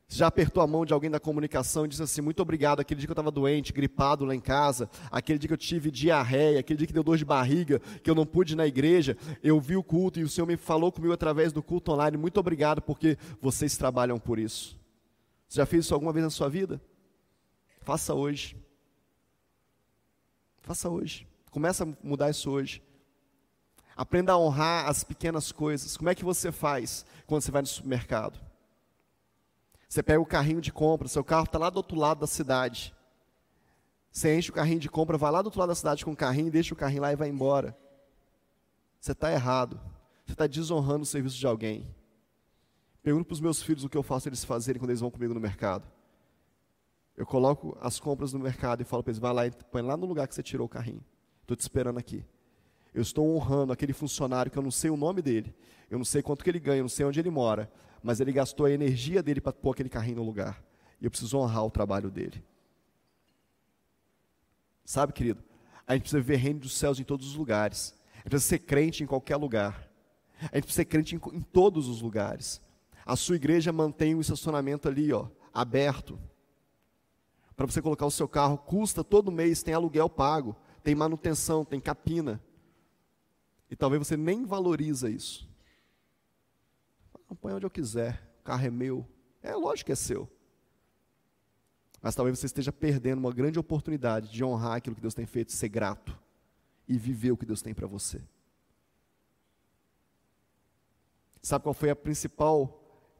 [0.07, 2.79] Você já apertou a mão de alguém da comunicação e disse assim: Muito obrigado.
[2.79, 5.91] Aquele dia que eu estava doente, gripado lá em casa, aquele dia que eu tive
[5.91, 9.17] diarreia, aquele dia que deu dor de barriga, que eu não pude ir na igreja,
[9.43, 12.17] eu vi o culto e o Senhor me falou comigo através do culto online.
[12.17, 14.76] Muito obrigado, porque vocês trabalham por isso.
[15.47, 16.81] Você já fez isso alguma vez na sua vida?
[17.81, 18.57] Faça hoje.
[20.61, 21.27] Faça hoje.
[21.51, 22.83] Começa a mudar isso hoje.
[23.95, 25.97] Aprenda a honrar as pequenas coisas.
[25.97, 28.39] Como é que você faz quando você vai no supermercado?
[29.87, 32.93] Você pega o carrinho de compra, seu carro está lá do outro lado da cidade.
[34.11, 36.15] Você enche o carrinho de compra, vai lá do outro lado da cidade com o
[36.15, 37.77] carrinho, deixa o carrinho lá e vai embora.
[38.99, 39.79] Você está errado.
[40.25, 41.87] Você está desonrando o serviço de alguém.
[43.07, 45.33] Pergunto para os meus filhos o que eu faço eles fazerem quando eles vão comigo
[45.33, 45.89] no mercado.
[47.15, 49.95] Eu coloco as compras no mercado e falo para eles: vai lá e põe lá
[49.95, 51.01] no lugar que você tirou o carrinho.
[51.41, 52.25] Estou te esperando aqui.
[52.93, 55.55] Eu estou honrando aquele funcionário que eu não sei o nome dele,
[55.89, 57.71] eu não sei quanto que ele ganha, eu não sei onde ele mora,
[58.03, 60.61] mas ele gastou a energia dele para pôr aquele carrinho no lugar.
[60.99, 62.43] E eu preciso honrar o trabalho dele.
[64.83, 65.41] Sabe, querido?
[65.87, 67.95] A gente precisa ver reino dos céus em todos os lugares.
[68.15, 69.89] A gente precisa ser crente em qualquer lugar.
[70.41, 72.66] A gente precisa ser crente em, em todos os lugares.
[73.07, 76.19] A sua igreja mantém o estacionamento ali, ó, aberto
[77.55, 81.79] para você colocar o seu carro, custa todo mês, tem aluguel pago, tem manutenção, tem
[81.79, 82.39] capina.
[83.67, 85.49] E talvez você nem valoriza isso.
[87.41, 89.07] Põe onde eu quiser, o carro é meu.
[89.41, 90.29] É lógico que é seu.
[91.99, 95.51] Mas talvez você esteja perdendo uma grande oportunidade de honrar aquilo que Deus tem feito,
[95.51, 96.15] ser grato
[96.87, 98.21] e viver o que Deus tem para você.
[101.41, 102.76] Sabe qual foi a principal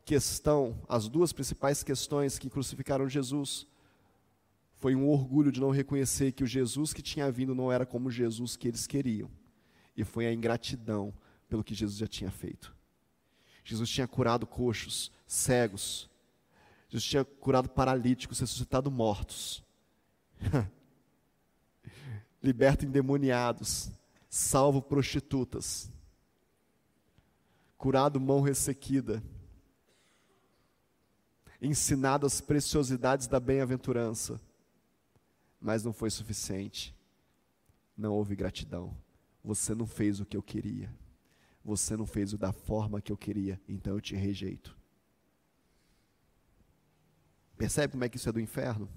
[0.08, 3.68] questão, as duas principais questões que crucificaram Jesus?
[4.78, 8.10] foi um orgulho de não reconhecer que o Jesus que tinha vindo não era como
[8.10, 9.30] o Jesus que eles queriam.
[9.96, 11.14] E foi a ingratidão
[11.50, 12.76] pelo que Jesus já tinha feito.
[13.64, 16.08] Jesus tinha curado coxos, cegos.
[16.90, 19.64] Jesus tinha curado paralíticos, ressuscitado mortos.
[22.42, 23.90] Liberto endemoniados,
[24.30, 25.92] salvo prostitutas.
[27.78, 29.24] Curado mão ressequida.
[31.62, 34.40] Ensinado as preciosidades da bem-aventurança
[35.60, 36.96] mas não foi suficiente.
[37.96, 38.96] Não houve gratidão.
[39.44, 40.94] Você não fez o que eu queria.
[41.64, 44.78] Você não fez o da forma que eu queria, então eu te rejeito.
[47.58, 48.90] Percebe como é que isso é do inferno?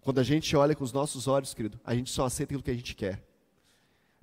[0.00, 2.70] Quando a gente olha com os nossos olhos, querido, a gente só aceita aquilo que
[2.70, 3.22] a gente quer.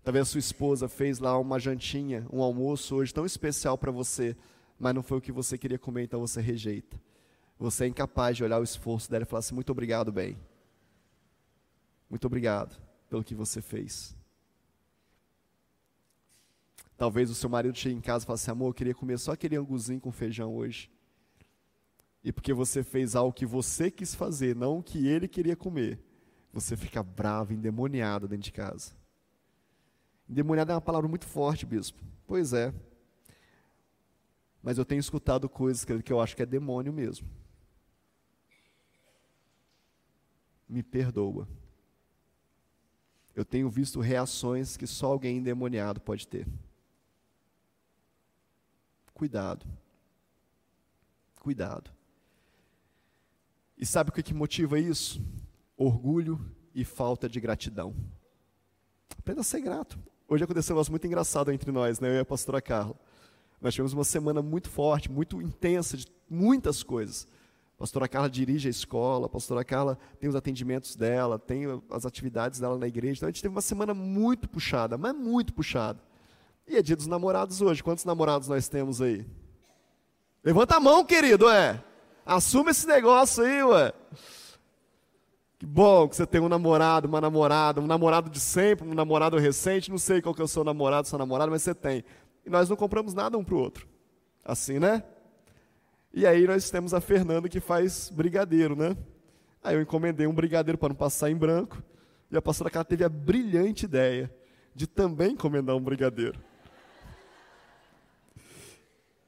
[0.04, 4.36] Talvez a sua esposa fez lá uma jantinha, um almoço hoje tão especial para você,
[4.80, 6.98] mas não foi o que você queria comer, então você rejeita
[7.60, 10.38] você é incapaz de olhar o esforço dela e falar assim: muito obrigado, bem.
[12.10, 14.16] Muito obrigado pelo que você fez.
[16.96, 19.32] Talvez o seu marido chegue em casa e fale assim: amor, eu queria comer só
[19.32, 20.90] aquele anguzinho com feijão hoje.
[22.24, 26.00] E porque você fez algo que você quis fazer, não o que ele queria comer,
[26.52, 28.92] você fica bravo, endemoniado dentro de casa.
[30.30, 32.04] Endemoniado é uma palavra muito forte, bispo.
[32.26, 32.74] Pois é.
[34.62, 37.28] Mas eu tenho escutado coisas que eu acho que é demônio mesmo.
[40.68, 41.48] me perdoa.
[43.36, 46.48] Eu tenho visto reações que só alguém endemoniado pode ter.
[49.14, 49.66] Cuidado.
[51.40, 51.92] Cuidado.
[53.78, 55.24] E sabe o que, que motiva isso?
[55.78, 56.40] Orgulho
[56.74, 57.96] e falta de gratidão.
[59.18, 60.00] Aprenda a ser grato.
[60.28, 62.10] Hoje aconteceu um negócio muito engraçado entre nós, né?
[62.10, 63.00] eu e a pastora Carla.
[63.62, 67.28] Nós tivemos uma semana muito forte, muito intensa, de muitas coisas.
[67.76, 72.06] A pastora Carla dirige a escola, a pastora Carla tem os atendimentos dela, tem as
[72.06, 73.20] atividades dela na igreja.
[73.20, 76.00] Então a gente teve uma semana muito puxada, mas muito puxada.
[76.68, 77.84] E é dia dos namorados hoje.
[77.84, 79.26] Quantos namorados nós temos aí?
[80.44, 81.84] Levanta a mão, querido, é.
[82.26, 83.94] Assume esse negócio aí, ué.
[85.60, 89.38] Que bom que você tem um namorado, uma namorada, um namorado de sempre, um namorado
[89.38, 92.04] recente, não sei qual que é o seu namorado, sua namorada, mas você tem.
[92.48, 93.86] E nós não compramos nada um para o outro.
[94.42, 95.04] Assim, né?
[96.14, 98.96] E aí nós temos a Fernanda que faz brigadeiro, né?
[99.62, 101.84] Aí eu encomendei um brigadeiro para não passar em branco.
[102.32, 104.34] E a pastora Carla teve a brilhante ideia
[104.74, 106.40] de também encomendar um brigadeiro.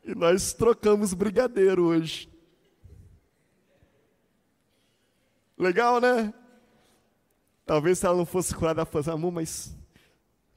[0.05, 2.29] E nós trocamos brigadeiro hoje.
[5.57, 6.33] Legal, né?
[7.65, 9.75] Talvez se ela não fosse curada, ela fosse, amor, mas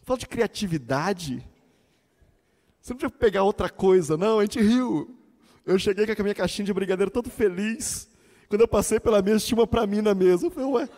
[0.03, 1.45] falta de criatividade.
[2.83, 4.41] Você não podia pegar outra coisa, não?
[4.41, 5.17] A gente riu.
[5.65, 8.11] Eu cheguei com a minha caixinha de brigadeiro todo feliz.
[8.49, 10.47] Quando eu passei pela mesa, tinha uma para mim na mesa.
[10.47, 10.89] Eu falei, ué.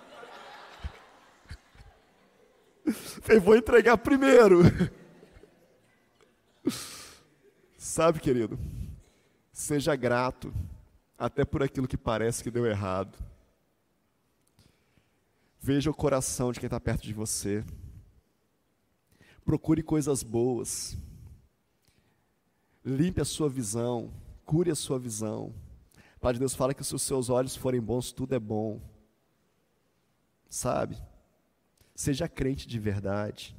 [3.20, 4.62] falei, vou entregar primeiro.
[7.76, 8.58] Sabe, querido,
[9.52, 10.54] seja grato
[11.18, 13.18] até por aquilo que parece que deu errado.
[15.60, 17.62] Veja o coração de quem está perto de você.
[19.44, 20.96] Procure coisas boas.
[22.84, 24.12] Limpe a sua visão.
[24.44, 25.54] Cure a sua visão.
[26.20, 28.80] Pai de Deus fala que se os seus olhos forem bons, tudo é bom.
[30.48, 30.96] Sabe?
[31.94, 33.56] Seja crente de verdade.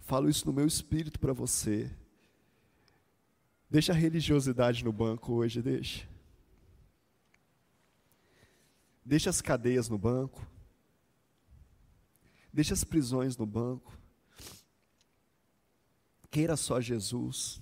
[0.00, 1.94] Falo isso no meu espírito para você.
[3.70, 6.08] Deixa a religiosidade no banco hoje, deixa.
[9.04, 10.46] Deixa as cadeias no banco.
[12.52, 13.96] Deixa as prisões no banco.
[16.30, 17.60] Queira só Jesus.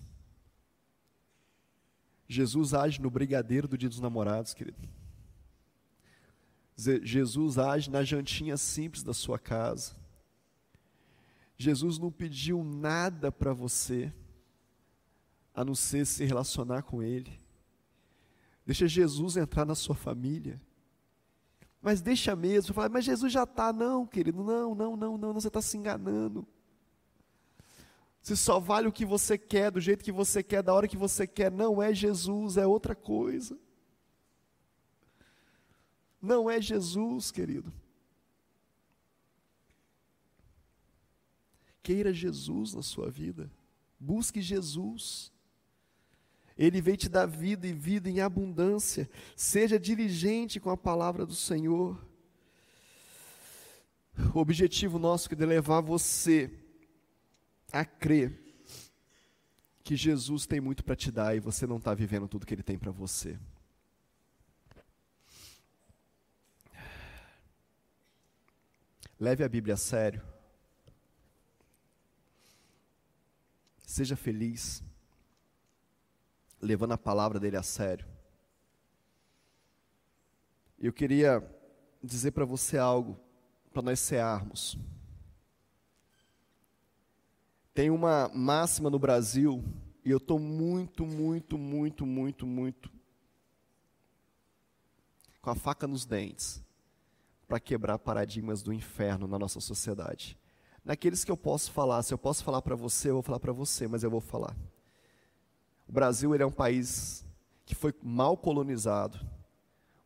[2.29, 4.89] Jesus age no brigadeiro do dia dos namorados, querido.
[7.03, 9.95] Jesus age na jantinha simples da sua casa.
[11.57, 14.13] Jesus não pediu nada para você,
[15.55, 17.41] a não ser se relacionar com Ele.
[18.67, 20.61] Deixa Jesus entrar na sua família.
[21.81, 22.75] Mas deixa mesmo.
[22.75, 23.73] Fala, mas Jesus já está.
[23.73, 26.47] Não, querido, não, não, não, não, você está se enganando.
[28.27, 30.97] Se só vale o que você quer, do jeito que você quer, da hora que
[30.97, 33.57] você quer, não é Jesus, é outra coisa.
[36.21, 37.73] Não é Jesus, querido.
[41.85, 43.49] Queira Jesus na sua vida.
[43.97, 45.33] Busque Jesus.
[46.59, 49.09] Ele veio te dar vida e vida em abundância.
[49.37, 52.05] Seja diligente com a palavra do Senhor.
[54.35, 56.66] O objetivo nosso é levar você
[57.73, 58.47] a crer
[59.83, 62.63] que Jesus tem muito para te dar e você não está vivendo tudo que Ele
[62.63, 63.39] tem para você.
[69.19, 70.23] Leve a Bíblia a sério.
[73.87, 74.83] Seja feliz
[76.61, 78.07] levando a palavra dele a sério.
[80.79, 81.43] Eu queria
[82.03, 83.19] dizer para você algo,
[83.73, 84.77] para nós cearmos.
[87.77, 89.63] Tem uma máxima no Brasil,
[90.03, 92.91] e eu estou muito, muito, muito, muito, muito
[95.43, 96.65] com a faca nos dentes
[97.47, 100.39] para quebrar paradigmas do inferno na nossa sociedade.
[100.83, 103.53] Naqueles que eu posso falar, se eu posso falar para você, eu vou falar para
[103.53, 104.57] você, mas eu vou falar.
[105.87, 107.27] O Brasil ele é um país
[107.67, 109.21] que foi mal colonizado,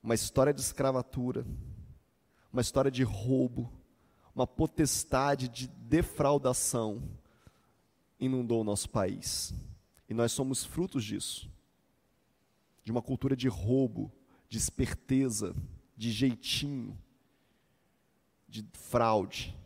[0.03, 1.47] uma história de escravatura,
[2.53, 3.71] uma história de roubo,
[4.35, 7.20] uma potestade de defraudação
[8.21, 9.55] inundou o nosso país.
[10.09, 11.51] E nós somos frutos disso.
[12.85, 14.13] De uma cultura de roubo,
[14.49, 15.55] de esperteza,
[15.97, 16.99] de jeitinho,
[18.49, 19.57] de fraude.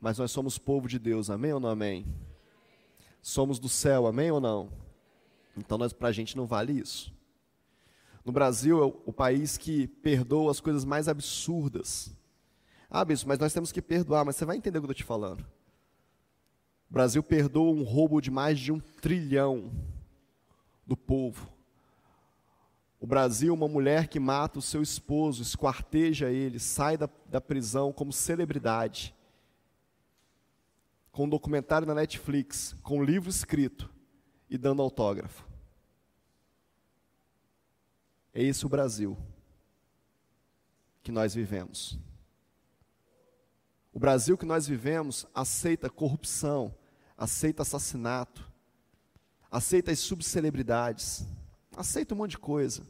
[0.00, 2.06] Mas nós somos povo de Deus, amém ou não amém?
[3.22, 4.70] Somos do céu, amém ou não?
[5.56, 7.12] Então, para a gente não vale isso.
[8.24, 12.14] No Brasil é o, país que perdoa as coisas mais absurdas.
[12.88, 15.04] Ah, bispo, mas nós temos que perdoar, mas você vai entender o que eu estou
[15.04, 15.44] te falando.
[16.90, 19.70] O Brasil perdoa um roubo de mais de um trilhão
[20.84, 21.48] do povo.
[22.98, 27.92] O Brasil, uma mulher que mata o seu esposo, esquarteja ele, sai da, da prisão
[27.92, 29.14] como celebridade,
[31.12, 33.88] com um documentário na Netflix, com um livro escrito
[34.50, 35.48] e dando autógrafo.
[38.34, 39.16] É esse o Brasil
[41.02, 41.98] que nós vivemos.
[43.92, 46.74] O Brasil que nós vivemos aceita corrupção,
[47.20, 48.50] aceita assassinato,
[49.50, 51.26] aceita as subcelebridades,
[51.76, 52.82] aceita um monte de coisa.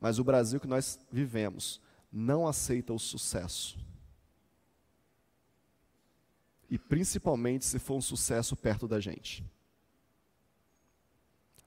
[0.00, 1.78] Mas o Brasil que nós vivemos
[2.10, 3.78] não aceita o sucesso.
[6.70, 9.44] E principalmente se for um sucesso perto da gente.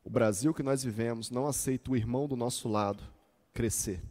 [0.03, 3.03] O Brasil que nós vivemos não aceita o irmão do nosso lado
[3.53, 4.03] crescer.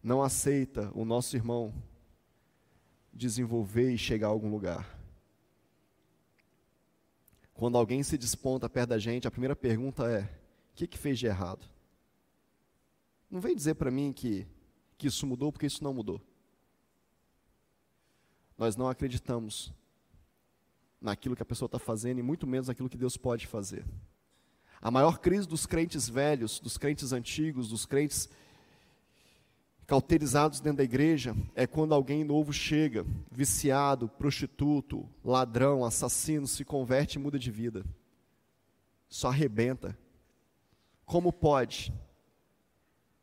[0.00, 1.74] Não aceita o nosso irmão
[3.12, 4.98] desenvolver e chegar a algum lugar.
[7.54, 10.22] Quando alguém se desponta perto da gente, a primeira pergunta é:
[10.72, 11.64] o que, que fez de errado?
[13.30, 14.46] Não vem dizer para mim que,
[14.98, 16.20] que isso mudou, porque isso não mudou.
[18.58, 19.72] Nós não acreditamos
[21.00, 23.84] naquilo que a pessoa está fazendo e muito menos naquilo que Deus pode fazer.
[24.80, 28.28] A maior crise dos crentes velhos, dos crentes antigos, dos crentes
[29.92, 37.18] cauterizados dentro da igreja é quando alguém novo chega, viciado, prostituto, ladrão, assassino, se converte
[37.18, 37.84] e muda de vida.
[39.06, 39.94] Só arrebenta.
[41.04, 41.92] Como pode?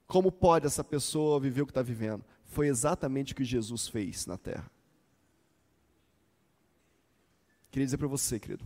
[0.05, 2.23] Como pode essa pessoa viver o que está vivendo?
[2.45, 4.69] Foi exatamente o que Jesus fez na terra.
[7.71, 8.63] Queria dizer para você, querido,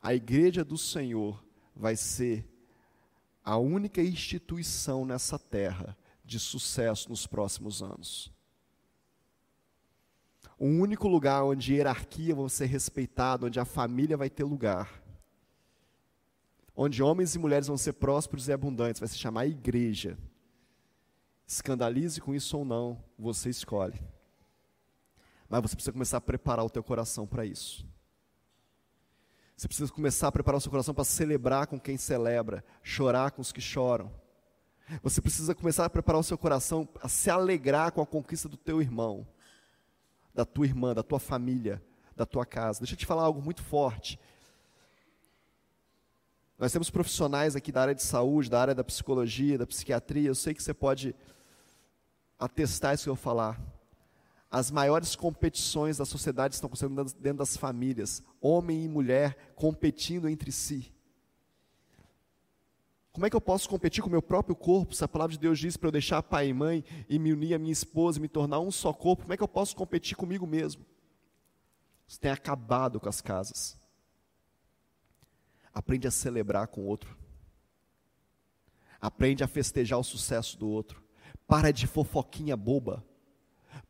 [0.00, 1.44] a igreja do Senhor
[1.74, 2.42] vai ser
[3.44, 5.94] a única instituição nessa terra
[6.26, 8.32] de sucesso nos próximos anos.
[10.58, 15.02] O único lugar onde hierarquia vai ser respeitada, onde a família vai ter lugar,
[16.74, 20.18] onde homens e mulheres vão ser prósperos e abundantes, vai se chamar igreja.
[21.46, 24.00] Escandalize com isso ou não, você escolhe.
[25.48, 27.86] Mas você precisa começar a preparar o teu coração para isso.
[29.56, 33.40] Você precisa começar a preparar o seu coração para celebrar com quem celebra, chorar com
[33.40, 34.12] os que choram.
[35.02, 38.56] Você precisa começar a preparar o seu coração a se alegrar com a conquista do
[38.56, 39.26] teu irmão,
[40.34, 41.82] da tua irmã, da tua família,
[42.14, 42.80] da tua casa.
[42.80, 44.18] Deixa eu te falar algo muito forte.
[46.58, 50.28] Nós temos profissionais aqui da área de saúde, da área da psicologia, da psiquiatria.
[50.28, 51.14] Eu sei que você pode
[52.38, 53.60] atestar isso que eu falar
[54.50, 60.52] as maiores competições da sociedade estão acontecendo dentro das famílias, homem e mulher competindo entre
[60.52, 60.92] si.
[63.16, 65.38] Como é que eu posso competir com o meu próprio corpo, se a palavra de
[65.38, 68.20] Deus diz para eu deixar pai e mãe e me unir à minha esposa e
[68.20, 69.22] me tornar um só corpo?
[69.22, 70.84] Como é que eu posso competir comigo mesmo?
[72.06, 73.80] Isso tem acabado com as casas.
[75.72, 77.16] Aprende a celebrar com o outro.
[79.00, 81.02] Aprende a festejar o sucesso do outro.
[81.46, 83.02] Para de fofoquinha boba.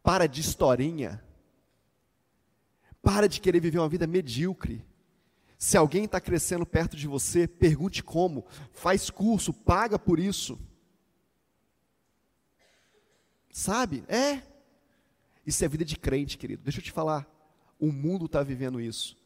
[0.04, 1.20] Para de historinha.
[3.02, 4.86] Para de querer viver uma vida medíocre.
[5.58, 10.58] Se alguém está crescendo perto de você, pergunte como, faz curso, paga por isso.
[13.50, 14.04] Sabe?
[14.06, 14.42] É.
[15.46, 16.62] Isso é vida de crente, querido.
[16.62, 17.26] Deixa eu te falar.
[17.78, 19.16] O mundo está vivendo isso.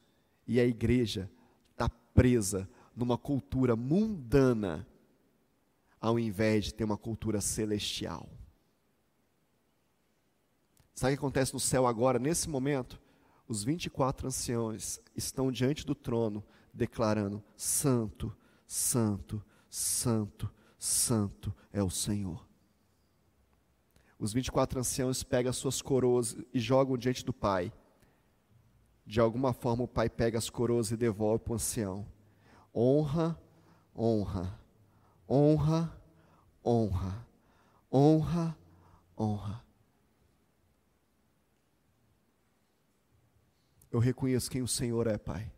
[0.46, 1.30] E a igreja
[1.72, 4.86] está presa numa cultura mundana,
[6.00, 8.28] ao invés de ter uma cultura celestial.
[10.94, 13.00] Sabe o que acontece no céu agora, nesse momento?
[13.50, 16.40] Os 24 anciões estão diante do trono,
[16.72, 18.32] declarando: Santo,
[18.64, 20.48] Santo, Santo,
[20.78, 22.46] Santo é o Senhor.
[24.20, 27.72] Os 24 anciãos pegam as suas coroas e jogam diante do Pai.
[29.04, 32.06] De alguma forma, o Pai pega as coroas e devolve para o ancião.
[32.72, 33.36] Honra,
[33.92, 34.60] honra,
[35.28, 36.00] honra,
[36.64, 37.26] honra,
[37.92, 38.56] honra,
[39.18, 39.69] honra.
[43.90, 45.50] Eu reconheço quem o Senhor é, Pai.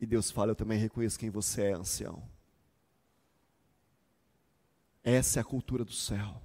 [0.00, 2.22] E Deus fala, eu também reconheço quem você é, ancião.
[5.02, 6.42] Essa é a cultura do céu.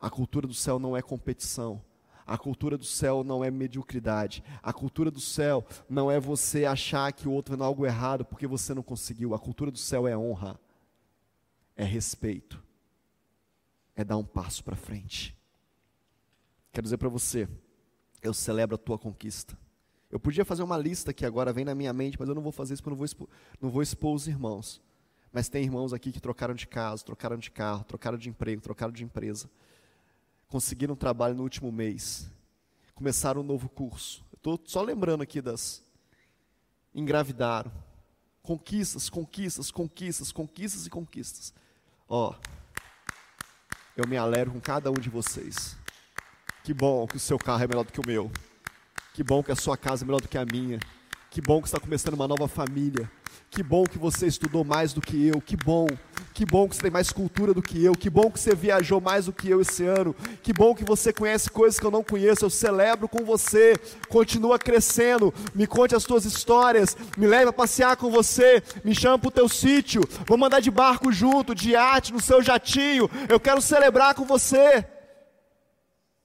[0.00, 1.82] A cultura do céu não é competição.
[2.26, 4.42] A cultura do céu não é mediocridade.
[4.62, 8.46] A cultura do céu não é você achar que o outro é algo errado porque
[8.46, 9.34] você não conseguiu.
[9.34, 10.58] A cultura do céu é honra,
[11.76, 12.62] é respeito,
[13.94, 15.36] é dar um passo para frente.
[16.72, 17.48] Quero dizer para você,
[18.22, 19.56] eu celebro a tua conquista.
[20.14, 22.52] Eu podia fazer uma lista que agora vem na minha mente, mas eu não vou
[22.52, 23.28] fazer isso porque eu não vou expor,
[23.60, 24.80] não vou expor os irmãos.
[25.32, 28.92] Mas tem irmãos aqui que trocaram de casa, trocaram de carro, trocaram de emprego, trocaram
[28.92, 29.50] de empresa.
[30.46, 32.30] Conseguiram um trabalho no último mês.
[32.94, 34.24] Começaram um novo curso.
[34.32, 35.82] Estou só lembrando aqui das.
[36.94, 37.72] Engravidaram.
[38.40, 41.52] Conquistas, conquistas, conquistas, conquistas e conquistas.
[42.08, 42.36] Ó,
[43.96, 45.76] eu me alegro com cada um de vocês.
[46.62, 48.30] Que bom que o seu carro é melhor do que o meu.
[49.14, 50.80] Que bom que a sua casa é melhor do que a minha.
[51.30, 53.08] Que bom que está começando uma nova família.
[53.48, 55.40] Que bom que você estudou mais do que eu.
[55.40, 55.86] Que bom.
[56.32, 57.92] Que bom que você tem mais cultura do que eu.
[57.92, 60.16] Que bom que você viajou mais do que eu esse ano.
[60.42, 62.44] Que bom que você conhece coisas que eu não conheço.
[62.44, 63.76] Eu celebro com você.
[64.08, 65.32] Continua crescendo.
[65.54, 66.96] Me conte as suas histórias.
[67.16, 68.64] Me leve a passear com você.
[68.84, 70.02] Me chama para o teu sítio.
[70.26, 73.08] Vamos andar de barco junto, de arte, no seu jatinho.
[73.28, 74.84] Eu quero celebrar com você.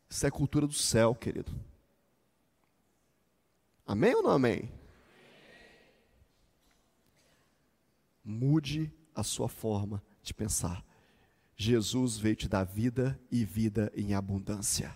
[0.09, 1.68] Isso é cultura do céu, querido.
[3.89, 4.71] Amém ou não amém?
[8.23, 10.85] Mude a sua forma de pensar.
[11.55, 14.95] Jesus veio te dar vida e vida em abundância.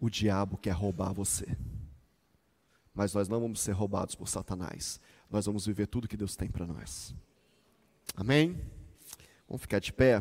[0.00, 1.56] O diabo quer roubar você.
[2.92, 5.00] Mas nós não vamos ser roubados por Satanás.
[5.30, 7.14] Nós vamos viver tudo que Deus tem para nós.
[8.16, 8.60] Amém?
[9.46, 10.20] Vamos ficar de pé.